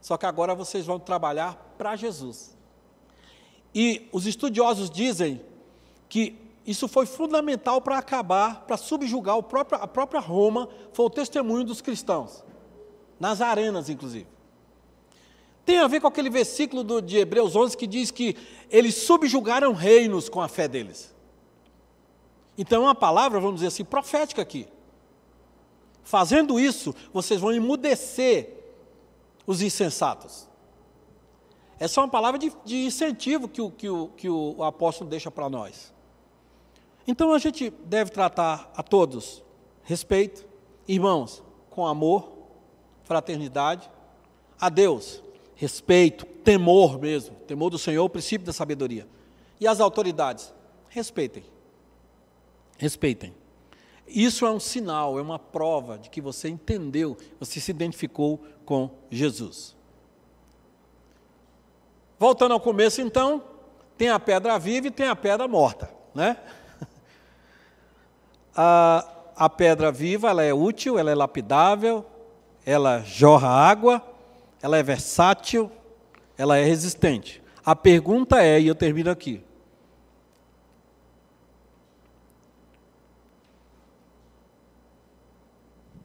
[0.00, 2.56] Só que agora vocês vão trabalhar para Jesus.
[3.74, 5.40] E os estudiosos dizem
[6.08, 11.64] que isso foi fundamental para acabar, para subjugar próprio, a própria Roma, foi o testemunho
[11.64, 12.44] dos cristãos,
[13.18, 14.26] nas arenas, inclusive.
[15.70, 18.36] Tem a ver com aquele versículo do, de Hebreus 11 que diz que
[18.68, 21.14] eles subjugaram reinos com a fé deles.
[22.58, 24.66] Então é uma palavra, vamos dizer assim, profética aqui.
[26.02, 28.64] Fazendo isso, vocês vão emudecer
[29.46, 30.48] os insensatos.
[31.78, 35.30] Essa é uma palavra de, de incentivo que o, que, o, que o apóstolo deixa
[35.30, 35.94] para nós.
[37.06, 39.40] Então a gente deve tratar a todos
[39.84, 40.44] respeito,
[40.88, 42.28] irmãos, com amor,
[43.04, 43.88] fraternidade,
[44.60, 45.22] a Deus,
[45.60, 49.06] respeito, temor mesmo, temor do Senhor, o princípio da sabedoria.
[49.60, 50.54] E as autoridades,
[50.88, 51.44] respeitem.
[52.78, 53.34] Respeitem.
[54.08, 58.90] Isso é um sinal, é uma prova de que você entendeu, você se identificou com
[59.10, 59.76] Jesus.
[62.18, 63.44] Voltando ao começo, então,
[63.98, 66.38] tem a pedra viva e tem a pedra morta, né?
[68.56, 72.04] A, a pedra viva, ela é útil, ela é lapidável,
[72.66, 74.09] ela jorra água,
[74.62, 75.70] ela é versátil,
[76.36, 77.42] ela é resistente.
[77.64, 79.42] A pergunta é, e eu termino aqui: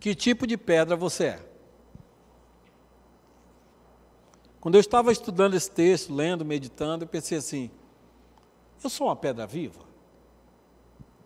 [0.05, 1.39] Que tipo de pedra você é?
[4.61, 7.71] Quando eu estava estudando esse texto, lendo, meditando, eu pensei assim:
[8.83, 9.79] eu sou uma pedra viva?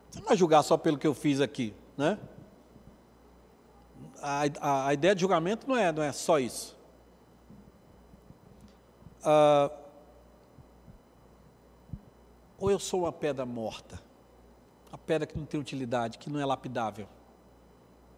[0.09, 2.17] Você não vai julgar só pelo que eu fiz aqui, né?
[4.21, 6.78] A, a, a ideia de julgamento não é, não é só isso.
[9.23, 9.71] Ah,
[12.57, 14.01] ou eu sou uma pedra morta,
[14.91, 17.07] a pedra que não tem utilidade, que não é lapidável.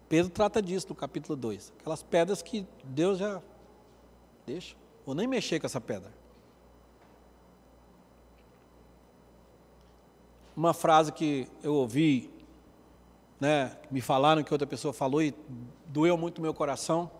[0.08, 1.72] Pedro trata disso no capítulo 2.
[1.78, 3.40] Aquelas pedras que Deus já
[4.44, 4.76] deixa.
[5.06, 6.12] Vou nem mexer com essa pedra.
[10.54, 12.30] Uma frase que eu ouvi,
[13.40, 15.34] né, me falaram que outra pessoa falou e
[15.86, 17.10] doeu muito meu coração,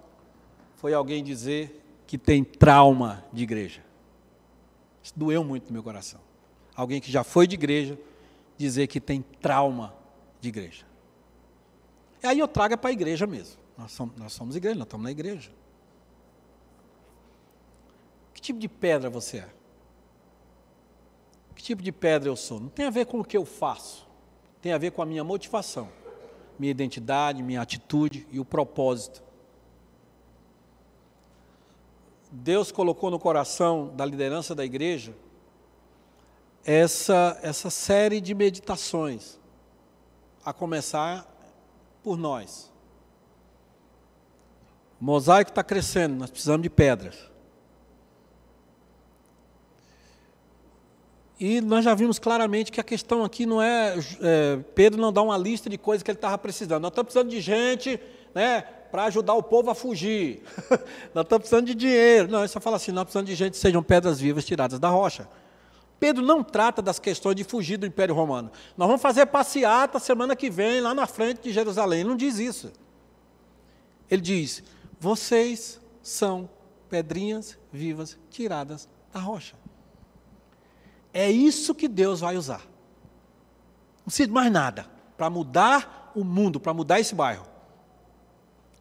[0.77, 1.82] foi alguém dizer
[2.13, 3.83] que tem trauma de igreja.
[5.03, 6.21] Isso doeu muito no meu coração.
[6.77, 7.99] Alguém que já foi de igreja
[8.59, 9.95] dizer que tem trauma
[10.39, 10.85] de igreja.
[12.23, 13.59] E aí eu trago para a igreja mesmo.
[13.79, 15.53] Nós somos, nós somos igreja, nós estamos na igreja.
[18.35, 19.49] Que tipo de pedra você é?
[21.55, 22.61] Que tipo de pedra eu sou?
[22.61, 24.07] Não tem a ver com o que eu faço.
[24.61, 25.89] Tem a ver com a minha motivação,
[26.59, 29.23] minha identidade, minha atitude e o propósito.
[32.35, 35.15] Deus colocou no coração da liderança da igreja
[36.65, 39.39] essa, essa série de meditações,
[40.43, 41.27] a começar
[42.03, 42.73] por nós.
[44.99, 47.31] O mosaico está crescendo, nós precisamos de pedras.
[51.39, 55.21] E nós já vimos claramente que a questão aqui não é, é Pedro não dá
[55.21, 56.81] uma lista de coisas que ele estava precisando.
[56.83, 58.01] Nós estamos precisando de gente
[58.35, 60.43] né, para ajudar o povo a fugir.
[61.15, 62.29] nós estamos precisando de dinheiro.
[62.31, 65.27] Não, só fala assim, nós precisamos de gente que sejam pedras vivas tiradas da rocha.
[65.99, 68.51] Pedro não trata das questões de fugir do Império Romano.
[68.77, 72.01] Nós vamos fazer passeata semana que vem, lá na frente de Jerusalém.
[72.01, 72.71] Ele não diz isso.
[74.11, 74.63] Ele diz:
[75.01, 76.51] vocês são
[76.91, 79.55] pedrinhas vivas tiradas da rocha.
[81.15, 82.61] É isso que Deus vai usar.
[83.99, 87.47] Não precisa mais nada para mudar o mundo, para mudar esse bairro,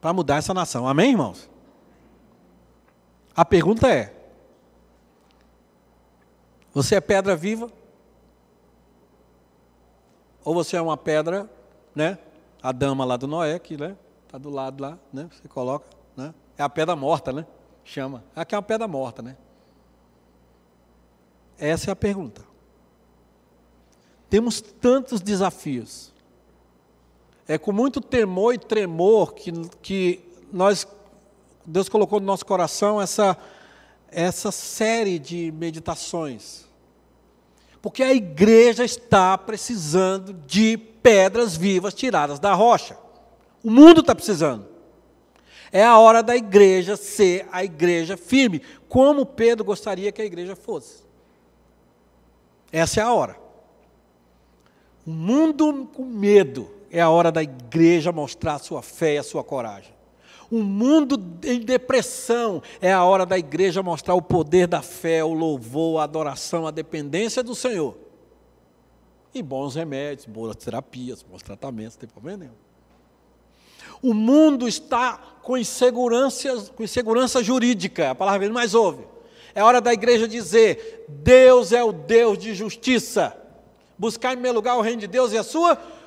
[0.02, 0.88] para mudar essa nação.
[0.88, 1.48] Amém, irmãos?
[3.36, 4.14] A pergunta é:
[6.74, 7.72] você é pedra viva?
[10.44, 11.48] Ou você é uma pedra,
[11.94, 12.18] né?
[12.64, 13.96] A dama lá do Noé, que né?
[14.26, 15.30] Está do lado lá, né?
[15.32, 15.86] Você coloca,
[16.18, 16.34] né?
[16.58, 17.46] É a pedra morta, né?
[17.84, 18.24] Chama.
[18.36, 19.38] Aqui é uma pedra morta, né?
[21.60, 22.44] Essa é a pergunta.
[24.30, 26.12] Temos tantos desafios.
[27.52, 30.24] É com muito temor e tremor que, que
[30.54, 30.88] nós,
[31.66, 33.38] Deus colocou no nosso coração essa
[34.12, 36.66] essa série de meditações.
[37.82, 42.98] Porque a igreja está precisando de pedras vivas tiradas da rocha.
[43.62, 44.68] O mundo está precisando.
[45.74, 50.56] É a hora da igreja ser a igreja firme, como Pedro gostaria que a igreja
[50.56, 51.04] fosse.
[52.72, 53.38] Essa é a hora.
[55.06, 59.24] O mundo com medo, é a hora da igreja mostrar a sua fé e a
[59.24, 59.94] sua coragem.
[60.52, 65.34] Um mundo em depressão é a hora da igreja mostrar o poder da fé, o
[65.34, 67.98] louvor, a adoração, a dependência do Senhor.
[69.34, 72.54] E bons remédios, boas terapias, bons tratamentos, não tem problema nenhum.
[74.02, 79.06] O mundo está com insegurança, com insegurança jurídica, a palavra que mais ouve.
[79.56, 83.38] É hora da igreja dizer: Deus é o Deus de justiça.
[83.98, 86.01] Buscar em primeiro lugar o reino de Deus e a sua justiça.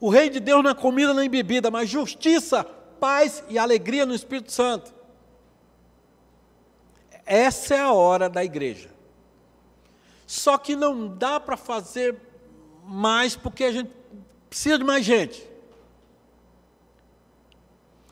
[0.00, 4.14] O reino de Deus não é comida nem bebida, mas justiça, paz e alegria no
[4.14, 4.92] Espírito Santo.
[7.26, 8.90] Essa é a hora da igreja.
[10.26, 12.16] Só que não dá para fazer
[12.84, 13.90] mais porque a gente
[14.48, 15.48] precisa de mais gente.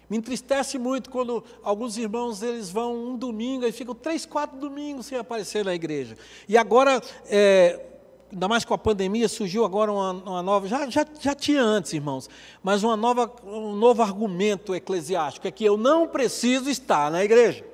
[0.09, 5.07] Me entristece muito quando alguns irmãos eles vão um domingo e ficam três, quatro domingos
[5.07, 6.17] sem aparecer na igreja.
[6.49, 7.88] E agora é,
[8.33, 11.93] ainda mais com a pandemia, surgiu agora uma, uma, nova, já, já, já tinha antes,
[11.93, 12.29] irmãos,
[12.63, 17.65] mas uma nova, um novo argumento eclesiástico, é que eu não preciso estar na igreja.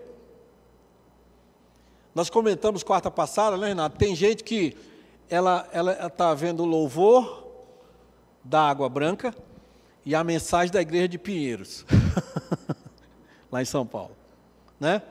[2.15, 3.99] Nós comentamos quarta passada, né, Renato?
[3.99, 4.77] Tem gente que
[5.29, 5.69] ela
[6.07, 7.45] está vendo o louvor
[8.45, 9.35] da água branca
[10.07, 11.85] e a mensagem da igreja de Pinheiros,
[13.51, 14.15] lá em São Paulo,
[14.79, 15.03] né?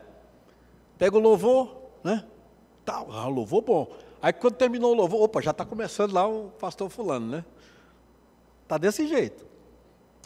[0.98, 2.24] Pega o louvor, né?
[2.86, 4.03] Tal, ah, louvor bom.
[4.24, 7.46] Aí quando terminou o louvor, opa, já está começando lá o pastor fulano, né?
[8.64, 9.46] Está desse jeito.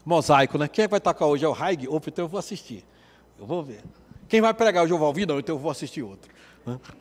[0.06, 0.68] Mosaico, né?
[0.68, 1.44] Quem é vai tocar hoje?
[1.44, 1.88] É o Haig?
[1.88, 2.86] Opa, então eu vou assistir.
[3.40, 3.84] Eu vou ver.
[4.30, 4.94] Quem vai pregar hoje?
[4.94, 5.26] Eu vou ouvir?
[5.26, 6.32] Não, então eu vou assistir outro.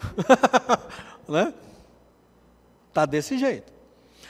[1.29, 1.53] né?
[2.95, 3.71] Tá desse jeito.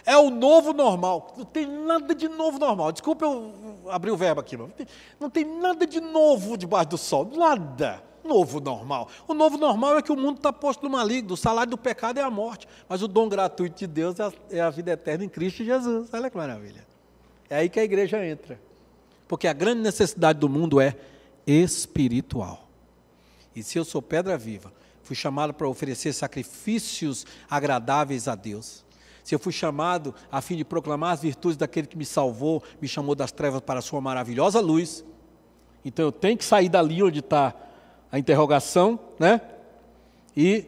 [0.05, 1.35] É o novo normal.
[1.37, 2.91] Não tem nada de novo normal.
[2.91, 4.87] Desculpa eu abrir o verbo aqui, não tem,
[5.21, 7.31] não tem nada de novo debaixo do sol.
[7.33, 9.09] Nada novo normal.
[9.27, 12.19] O novo normal é que o mundo está posto no maligno, o salário do pecado
[12.19, 15.25] é a morte, mas o dom gratuito de Deus é a, é a vida eterna
[15.25, 16.09] em Cristo Jesus.
[16.13, 16.87] Olha que maravilha.
[17.49, 18.61] É aí que a igreja entra.
[19.29, 20.97] Porque a grande necessidade do mundo é
[21.47, 22.69] espiritual.
[23.55, 24.73] E se eu sou pedra viva,
[25.03, 28.85] fui chamado para oferecer sacrifícios agradáveis a Deus.
[29.25, 32.87] Se eu fui chamado a fim de proclamar as virtudes daquele que me salvou, me
[32.87, 35.05] chamou das trevas para a sua maravilhosa luz.
[35.85, 37.55] Então eu tenho que sair dali onde está
[38.11, 39.41] a interrogação, né?
[40.37, 40.65] E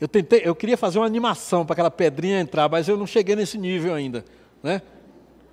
[0.00, 3.36] eu tentei, eu queria fazer uma animação para aquela pedrinha entrar, mas eu não cheguei
[3.36, 4.24] nesse nível ainda,
[4.62, 4.80] né?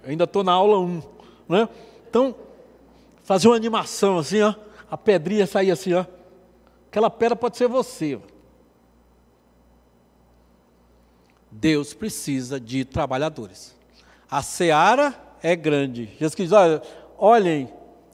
[0.03, 1.01] Eu ainda estou na aula 1,
[1.49, 1.69] né?
[2.09, 2.33] Então,
[3.23, 4.53] fazer uma animação assim, ó,
[4.89, 6.05] a pedrinha sair assim, ó.
[6.89, 8.17] Aquela pedra pode ser você.
[11.51, 13.75] Deus precisa de trabalhadores.
[14.29, 16.05] A seara é grande.
[16.17, 16.81] Jesus diz: olha,
[17.17, 17.69] olhem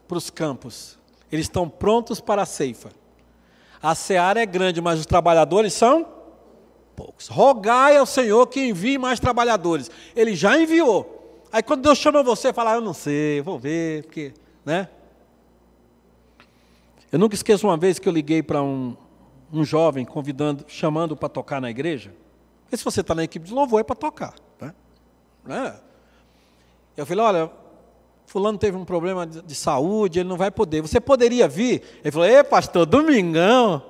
[0.07, 0.97] para os campos,
[1.31, 2.89] eles estão prontos para a ceifa.
[3.83, 6.07] A seara é grande, mas os trabalhadores são
[6.95, 7.27] poucos.
[7.27, 9.91] Rogai ao Senhor que envie mais trabalhadores.
[10.15, 11.41] Ele já enviou.
[11.51, 14.33] Aí quando Deus chama você, fala, ah, eu não sei, vou ver, porque,
[14.65, 14.87] né?
[17.11, 18.95] Eu nunca esqueço uma vez que eu liguei para um,
[19.51, 22.15] um jovem convidando, chamando para tocar na igreja.
[22.71, 24.33] E se você está na equipe de louvor, é para tocar.
[24.61, 24.73] Né?
[25.43, 25.75] né?
[26.95, 27.51] Eu falei, olha,
[28.25, 30.81] fulano teve um problema de, de, saúde, ele não vai poder.
[30.81, 31.83] Você poderia vir?
[32.03, 33.83] Ele falou, ei, pastor, domingão.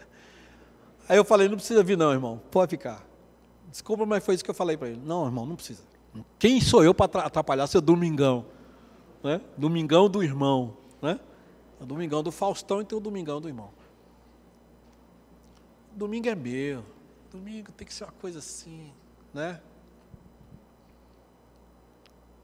[1.08, 3.04] Aí eu falei, não precisa vir não, irmão, pode ficar.
[3.70, 5.00] Desculpa, mas foi isso que eu falei para ele.
[5.04, 5.82] Não, irmão, não precisa.
[6.38, 8.46] Quem sou eu para atrapalhar seu domingão?
[9.22, 9.40] Né?
[9.56, 10.76] Domingão do irmão.
[11.02, 11.18] Né?
[11.80, 13.70] Domingão do Faustão e tem o domingão do irmão.
[15.92, 16.84] Domingo é meu.
[17.30, 18.92] Domingo tem que ser uma coisa assim,
[19.32, 19.60] né?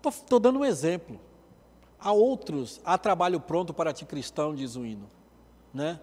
[0.09, 1.20] Estou dando um exemplo.
[1.98, 5.07] Há outros, há trabalho pronto para ti cristão, diz o hino.
[5.72, 6.01] Né?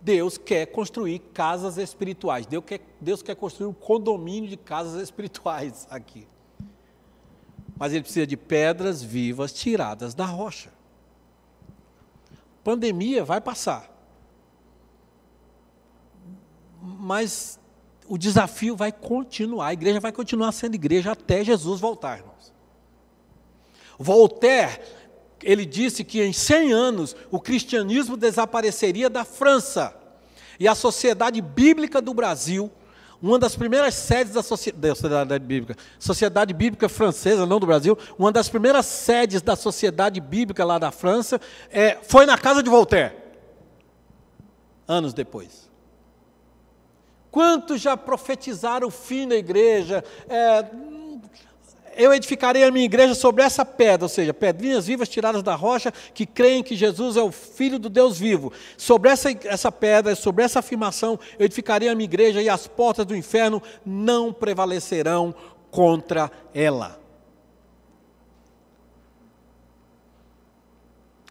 [0.00, 2.46] Deus quer construir casas espirituais.
[2.46, 6.26] Deus quer, Deus quer construir um condomínio de casas espirituais aqui.
[7.76, 10.70] Mas ele precisa de pedras vivas tiradas da rocha.
[12.62, 13.90] Pandemia vai passar.
[16.80, 17.58] Mas
[18.06, 19.68] o desafio vai continuar.
[19.68, 22.22] A igreja vai continuar sendo igreja até Jesus voltar.
[24.02, 24.80] Voltaire,
[25.42, 29.94] ele disse que em 100 anos o cristianismo desapareceria da França
[30.58, 32.72] e a Sociedade Bíblica do Brasil,
[33.20, 38.48] uma das primeiras sedes da Sociedade Bíblica, Sociedade Bíblica Francesa, não do Brasil, uma das
[38.48, 41.38] primeiras sedes da Sociedade Bíblica lá da França,
[41.70, 43.14] é, foi na casa de Voltaire,
[44.88, 45.68] anos depois.
[47.30, 50.02] Quantos já profetizaram o fim da igreja?
[50.26, 50.64] É,
[51.96, 55.92] eu edificarei a minha igreja sobre essa pedra, ou seja, pedrinhas vivas tiradas da rocha
[56.14, 58.52] que creem que Jesus é o Filho do Deus vivo.
[58.76, 63.04] Sobre essa, essa pedra, sobre essa afirmação, eu edificarei a minha igreja e as portas
[63.06, 65.34] do inferno não prevalecerão
[65.70, 66.98] contra ela.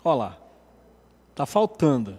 [0.03, 0.37] Olha lá,
[1.31, 2.17] está faltando.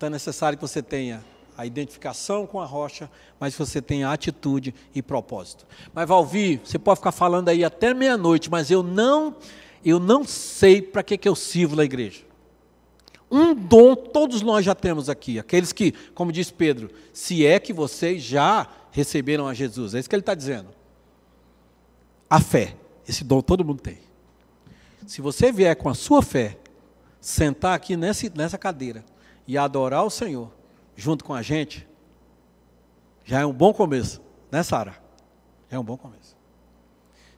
[0.00, 1.24] É necessário que você tenha
[1.56, 5.66] a identificação com a rocha, mas você tenha atitude e propósito.
[5.92, 9.36] Mas Valvi, você pode ficar falando aí até meia-noite, mas eu não,
[9.84, 12.22] eu não sei para que, que eu sirvo na igreja.
[13.30, 17.72] Um dom todos nós já temos aqui, aqueles que, como diz Pedro, se é que
[17.72, 20.68] vocês já receberam a Jesus, é isso que ele está dizendo.
[22.28, 22.76] A fé,
[23.08, 23.98] esse dom todo mundo tem.
[25.06, 26.56] Se você vier com a sua fé,
[27.20, 29.04] sentar aqui nessa, nessa cadeira
[29.46, 30.50] e adorar o Senhor
[30.96, 31.86] junto com a gente,
[33.24, 34.20] já é um bom começo,
[34.50, 35.02] né, Sara?
[35.70, 36.36] É um bom começo.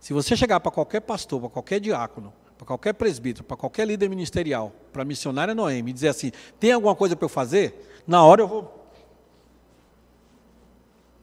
[0.00, 4.08] Se você chegar para qualquer pastor, para qualquer diácono, para qualquer presbítero, para qualquer líder
[4.08, 8.02] ministerial, para a missionária Noemi, e dizer assim: tem alguma coisa para eu fazer?
[8.06, 8.86] Na hora eu vou.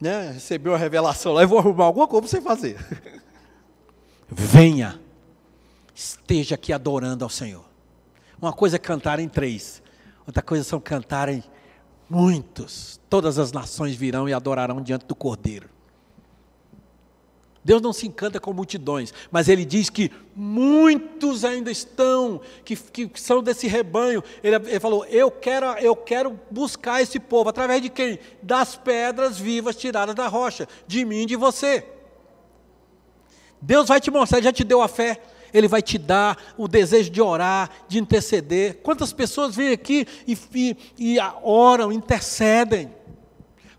[0.00, 2.76] Né, receber uma revelação lá, eu vou arrumar alguma coisa para você fazer.
[4.28, 5.00] Venha
[5.94, 7.64] esteja aqui adorando ao Senhor.
[8.40, 9.82] Uma coisa é cantar em três,
[10.26, 11.42] outra coisa são cantar em
[12.08, 13.00] muitos.
[13.08, 15.68] Todas as nações virão e adorarão diante do Cordeiro.
[17.64, 23.10] Deus não se encanta com multidões, mas Ele diz que muitos ainda estão, que, que
[23.18, 24.22] são desse rebanho.
[24.42, 28.18] Ele, ele, falou: eu quero, eu quero buscar esse povo, através de quem?
[28.42, 31.86] Das pedras vivas tiradas da rocha, de mim e de você.
[33.62, 35.22] Deus vai te mostrar, já te deu a fé,
[35.54, 38.80] ele vai te dar o desejo de orar, de interceder.
[38.82, 42.92] Quantas pessoas vêm aqui e, e, e oram, intercedem?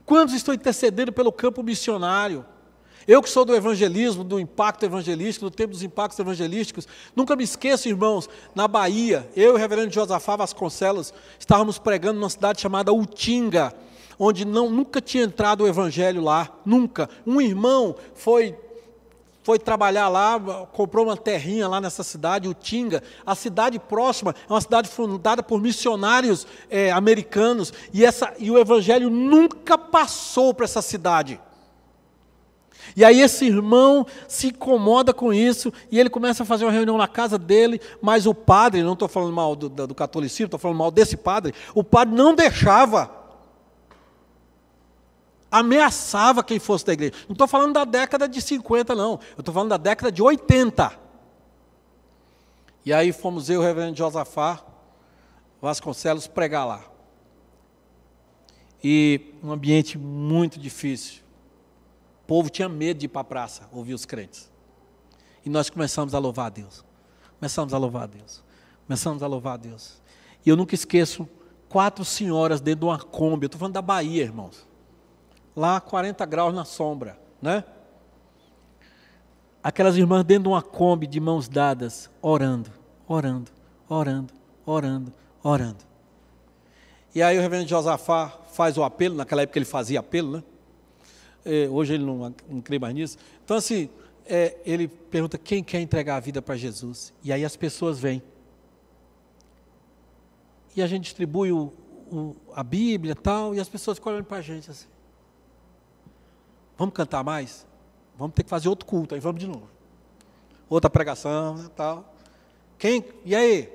[0.06, 2.46] Quantos estão intercedendo pelo campo missionário?
[3.08, 7.44] Eu que sou do evangelismo, do impacto evangelístico, do tempo dos impactos evangelísticos, nunca me
[7.44, 12.92] esqueço, irmãos, na Bahia, eu e o reverendo Josafá Vasconcelos estávamos pregando numa cidade chamada
[12.92, 13.74] Utinga,
[14.18, 17.08] onde não, nunca tinha entrado o evangelho lá, nunca.
[17.28, 18.58] Um irmão foi
[19.46, 20.40] foi trabalhar lá,
[20.72, 23.04] comprou uma terrinha lá nessa cidade, Utinga.
[23.24, 28.58] A cidade próxima é uma cidade fundada por missionários é, americanos e, essa, e o
[28.58, 31.40] evangelho nunca passou para essa cidade.
[32.98, 36.98] E aí esse irmão se incomoda com isso e ele começa a fazer uma reunião
[36.98, 40.80] na casa dele, mas o padre, não estou falando mal do, do catolicismo, estou falando
[40.80, 43.25] mal desse padre, o padre não deixava
[45.52, 47.14] ameaçava quem fosse da igreja.
[47.28, 49.20] Não estou falando da década de 50, não.
[49.36, 51.00] Eu estou falando da década de 80.
[52.86, 54.64] E aí fomos eu o reverendo Josafá
[55.62, 56.84] Vasconcelos pregar lá.
[58.84, 61.24] E um ambiente muito difícil.
[62.24, 64.52] O povo tinha medo de ir para a praça ouvir os crentes.
[65.44, 66.84] E nós começamos a louvar a Deus.
[67.40, 68.44] Começamos a louvar a Deus.
[68.86, 70.02] Começamos a louvar a Deus.
[70.46, 71.28] E eu nunca esqueço
[71.68, 73.46] quatro senhoras dentro de uma Kombi.
[73.46, 74.68] Eu estou falando da Bahia, irmãos
[75.56, 77.64] lá 40 graus na sombra, né?
[79.64, 82.70] Aquelas irmãs dentro de uma Kombi de mãos dadas, orando,
[83.08, 83.52] orando,
[83.90, 84.34] orando,
[84.66, 85.84] orando, orando.
[87.16, 90.44] E aí o reverendo Josafá faz o apelo, naquela época ele fazia apelo, né?
[91.46, 93.18] É, hoje ele não, não crê mais nisso.
[93.44, 93.90] Então, assim,
[94.26, 97.14] é, ele pergunta quem quer entregar a vida para Jesus.
[97.24, 98.22] E aí as pessoas vêm.
[100.76, 101.72] E a gente distribui o,
[102.12, 104.88] o, a Bíblia e tal, e as pessoas ficam olhando para a gente assim.
[106.78, 107.66] Vamos cantar mais?
[108.18, 109.68] Vamos ter que fazer outro culto, aí vamos de novo.
[110.70, 112.14] Outra pregação, né, tal.
[112.78, 113.04] Quem?
[113.24, 113.70] E aí?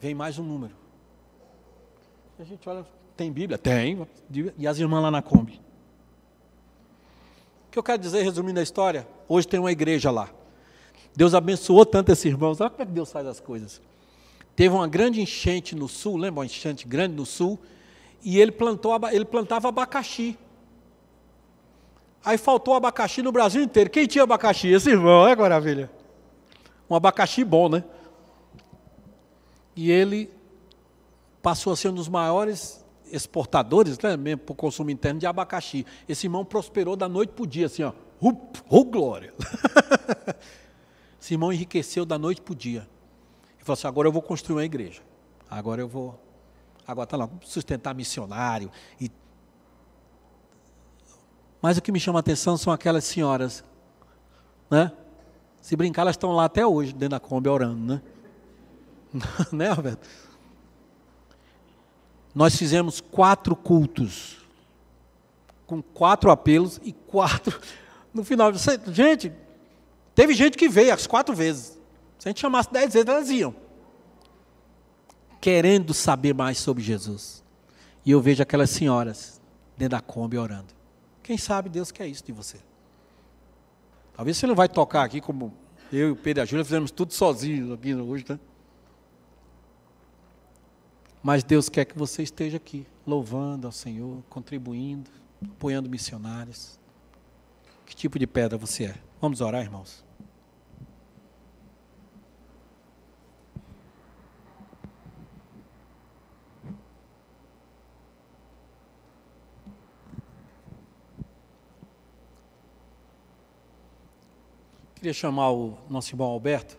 [0.00, 0.74] Vem mais um número.
[2.38, 2.86] A gente olha,
[3.16, 3.56] tem Bíblia?
[3.56, 4.06] Tem.
[4.58, 5.60] E as irmãs lá na Kombi.
[7.68, 10.30] O que eu quero dizer, resumindo a história, hoje tem uma igreja lá.
[11.14, 12.60] Deus abençoou tanto esses irmãos.
[12.60, 13.80] Olha como é que Deus faz as coisas.
[14.54, 17.58] Teve uma grande enchente no sul, lembra uma enchente grande no sul?
[18.22, 20.38] E ele, plantou, ele plantava abacaxi.
[22.26, 23.88] Aí faltou abacaxi no Brasil inteiro.
[23.88, 24.66] Quem tinha abacaxi?
[24.66, 25.88] Esse irmão, é maravilha.
[26.90, 27.84] Um abacaxi bom, né?
[29.76, 30.28] E ele
[31.40, 35.86] passou a ser um dos maiores exportadores, né, mesmo para o consumo interno de abacaxi.
[36.08, 37.92] Esse irmão prosperou da noite para o dia, assim, ó.
[38.68, 39.32] Oh, glória!
[41.22, 42.88] Esse irmão enriqueceu da noite para o dia.
[43.54, 45.00] Ele falou assim: agora eu vou construir uma igreja.
[45.48, 46.20] Agora eu vou.
[46.84, 48.68] Agora está lá, sustentar missionário
[49.00, 49.12] e
[51.66, 53.64] mas o que me chama a atenção são aquelas senhoras,
[54.70, 54.92] né?
[55.60, 58.02] Se brincar, elas estão lá até hoje, dentro da Kombi, orando, né?
[59.50, 60.08] né, Roberto?
[62.32, 64.36] Nós fizemos quatro cultos,
[65.66, 67.60] com quatro apelos e quatro.
[68.14, 68.52] No final,
[68.92, 69.32] gente,
[70.14, 71.76] teve gente que veio as quatro vezes.
[72.16, 73.52] Se a gente chamasse dez vezes, elas iam.
[75.40, 77.42] Querendo saber mais sobre Jesus.
[78.04, 79.40] E eu vejo aquelas senhoras
[79.76, 80.75] dentro da Kombi orando.
[81.26, 82.56] Quem sabe Deus quer isso de você.
[84.14, 85.52] Talvez você não vai tocar aqui como
[85.92, 88.38] eu e o Pedro e a Júlia fizemos tudo sozinhos aqui hoje, né?
[91.20, 95.10] Mas Deus quer que você esteja aqui, louvando ao Senhor, contribuindo,
[95.42, 96.78] apoiando missionários.
[97.84, 98.94] Que tipo de pedra você é?
[99.20, 100.04] Vamos orar, irmãos?
[115.06, 116.76] Queria chamar o nosso irmão Alberto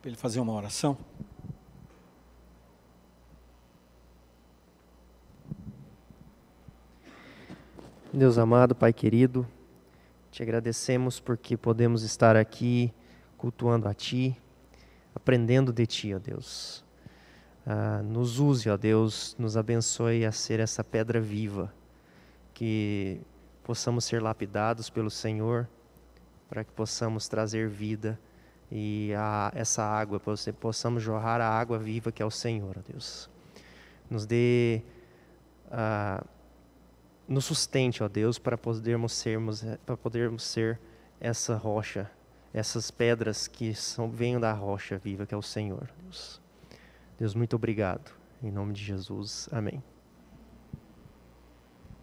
[0.00, 0.96] para ele fazer uma oração.
[8.12, 9.44] Deus amado, Pai querido,
[10.30, 12.94] te agradecemos porque podemos estar aqui
[13.36, 14.40] cultuando a Ti,
[15.12, 16.84] aprendendo de Ti, ó Deus.
[17.66, 21.74] Ah, nos use, ó Deus, nos abençoe a ser essa pedra viva,
[22.54, 23.20] que
[23.64, 25.68] possamos ser lapidados pelo Senhor
[26.50, 28.18] para que possamos trazer vida
[28.72, 30.20] e a, essa água,
[30.60, 33.30] possamos jorrar a água viva que é o Senhor, ó Deus.
[34.10, 34.82] Nos dê,
[35.66, 36.26] uh,
[37.28, 40.80] nos sustente, ó Deus, para podermos sermos, para podermos ser
[41.20, 42.10] essa rocha,
[42.52, 46.40] essas pedras que são venham da rocha viva que é o Senhor, Deus.
[47.16, 48.10] Deus, muito obrigado.
[48.42, 49.80] Em nome de Jesus, amém.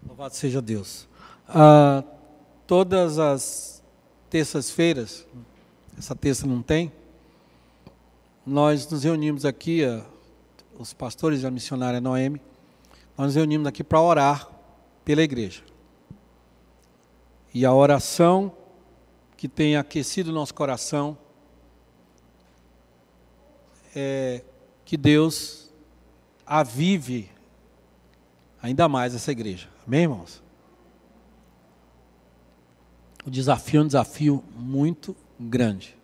[0.06, 1.06] Louvado seja Deus.
[1.48, 2.02] Uh,
[2.66, 3.78] todas as
[4.28, 5.26] terças-feiras,
[5.96, 6.92] essa terça não tem,
[8.46, 9.82] nós nos reunimos aqui,
[10.78, 12.40] os pastores da missionária Noemi,
[13.16, 14.48] nós nos reunimos aqui para orar
[15.04, 15.62] pela igreja.
[17.52, 18.52] E a oração
[19.36, 21.16] que tem aquecido nosso coração
[23.94, 24.42] é
[24.84, 25.70] que Deus
[26.46, 27.30] avive
[28.62, 29.68] ainda mais essa igreja.
[29.86, 30.47] Amém, irmãos?
[33.28, 35.94] O desafio é um desafio muito grande.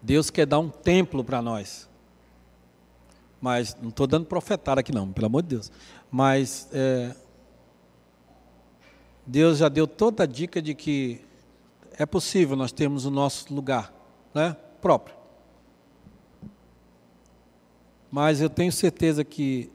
[0.00, 1.88] Deus quer dar um templo para nós.
[3.40, 5.72] Mas não estou dando profetada aqui não, pelo amor de Deus.
[6.08, 7.16] Mas é,
[9.26, 11.20] Deus já deu toda a dica de que
[11.98, 13.92] é possível nós termos o nosso lugar
[14.32, 15.16] né, próprio.
[18.08, 19.68] Mas eu tenho certeza que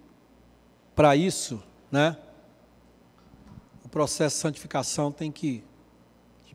[0.96, 1.62] para isso,
[1.92, 2.16] né,
[3.84, 5.66] o processo de santificação tem que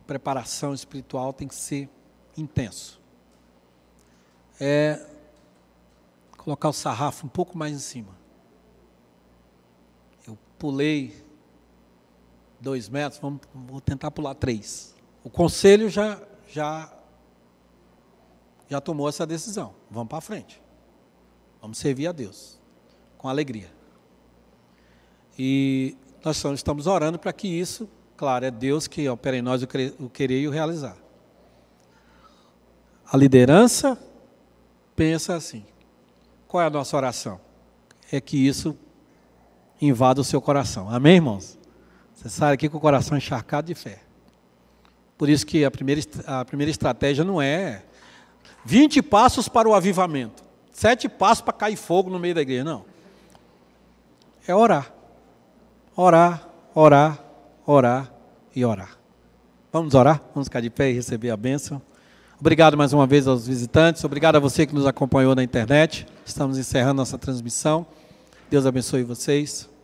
[0.06, 1.88] preparação espiritual tem que ser
[2.36, 3.00] intenso.
[4.60, 5.04] É
[6.36, 8.16] colocar o sarrafo um pouco mais em cima.
[10.26, 11.24] Eu pulei
[12.60, 14.94] dois metros, vamos, vou tentar pular três.
[15.24, 16.92] O conselho já, já,
[18.68, 19.74] já tomou essa decisão.
[19.90, 20.62] Vamos para frente.
[21.60, 22.60] Vamos servir a Deus
[23.18, 23.74] com alegria.
[25.38, 29.66] E nós estamos orando para que isso Claro, é Deus que opera em nós o
[30.08, 30.96] querer e o realizar.
[33.10, 33.98] A liderança
[34.94, 35.64] pensa assim:
[36.48, 37.38] qual é a nossa oração?
[38.10, 38.76] É que isso
[39.80, 40.88] invada o seu coração.
[40.88, 41.58] Amém, irmãos?
[42.14, 44.00] Você sai aqui com o coração encharcado de fé.
[45.18, 47.82] Por isso que a primeira, a primeira estratégia não é
[48.64, 50.42] 20 passos para o avivamento,
[50.72, 52.64] sete passos para cair fogo no meio da igreja.
[52.64, 52.84] Não.
[54.46, 54.92] É orar.
[55.94, 57.25] Orar, orar,
[57.66, 58.12] orar
[58.54, 58.96] e orar.
[59.72, 60.22] Vamos orar?
[60.32, 61.82] Vamos ficar de pé e receber a bênção.
[62.38, 66.06] Obrigado mais uma vez aos visitantes, obrigado a você que nos acompanhou na internet.
[66.24, 67.86] Estamos encerrando nossa transmissão.
[68.50, 69.75] Deus abençoe vocês.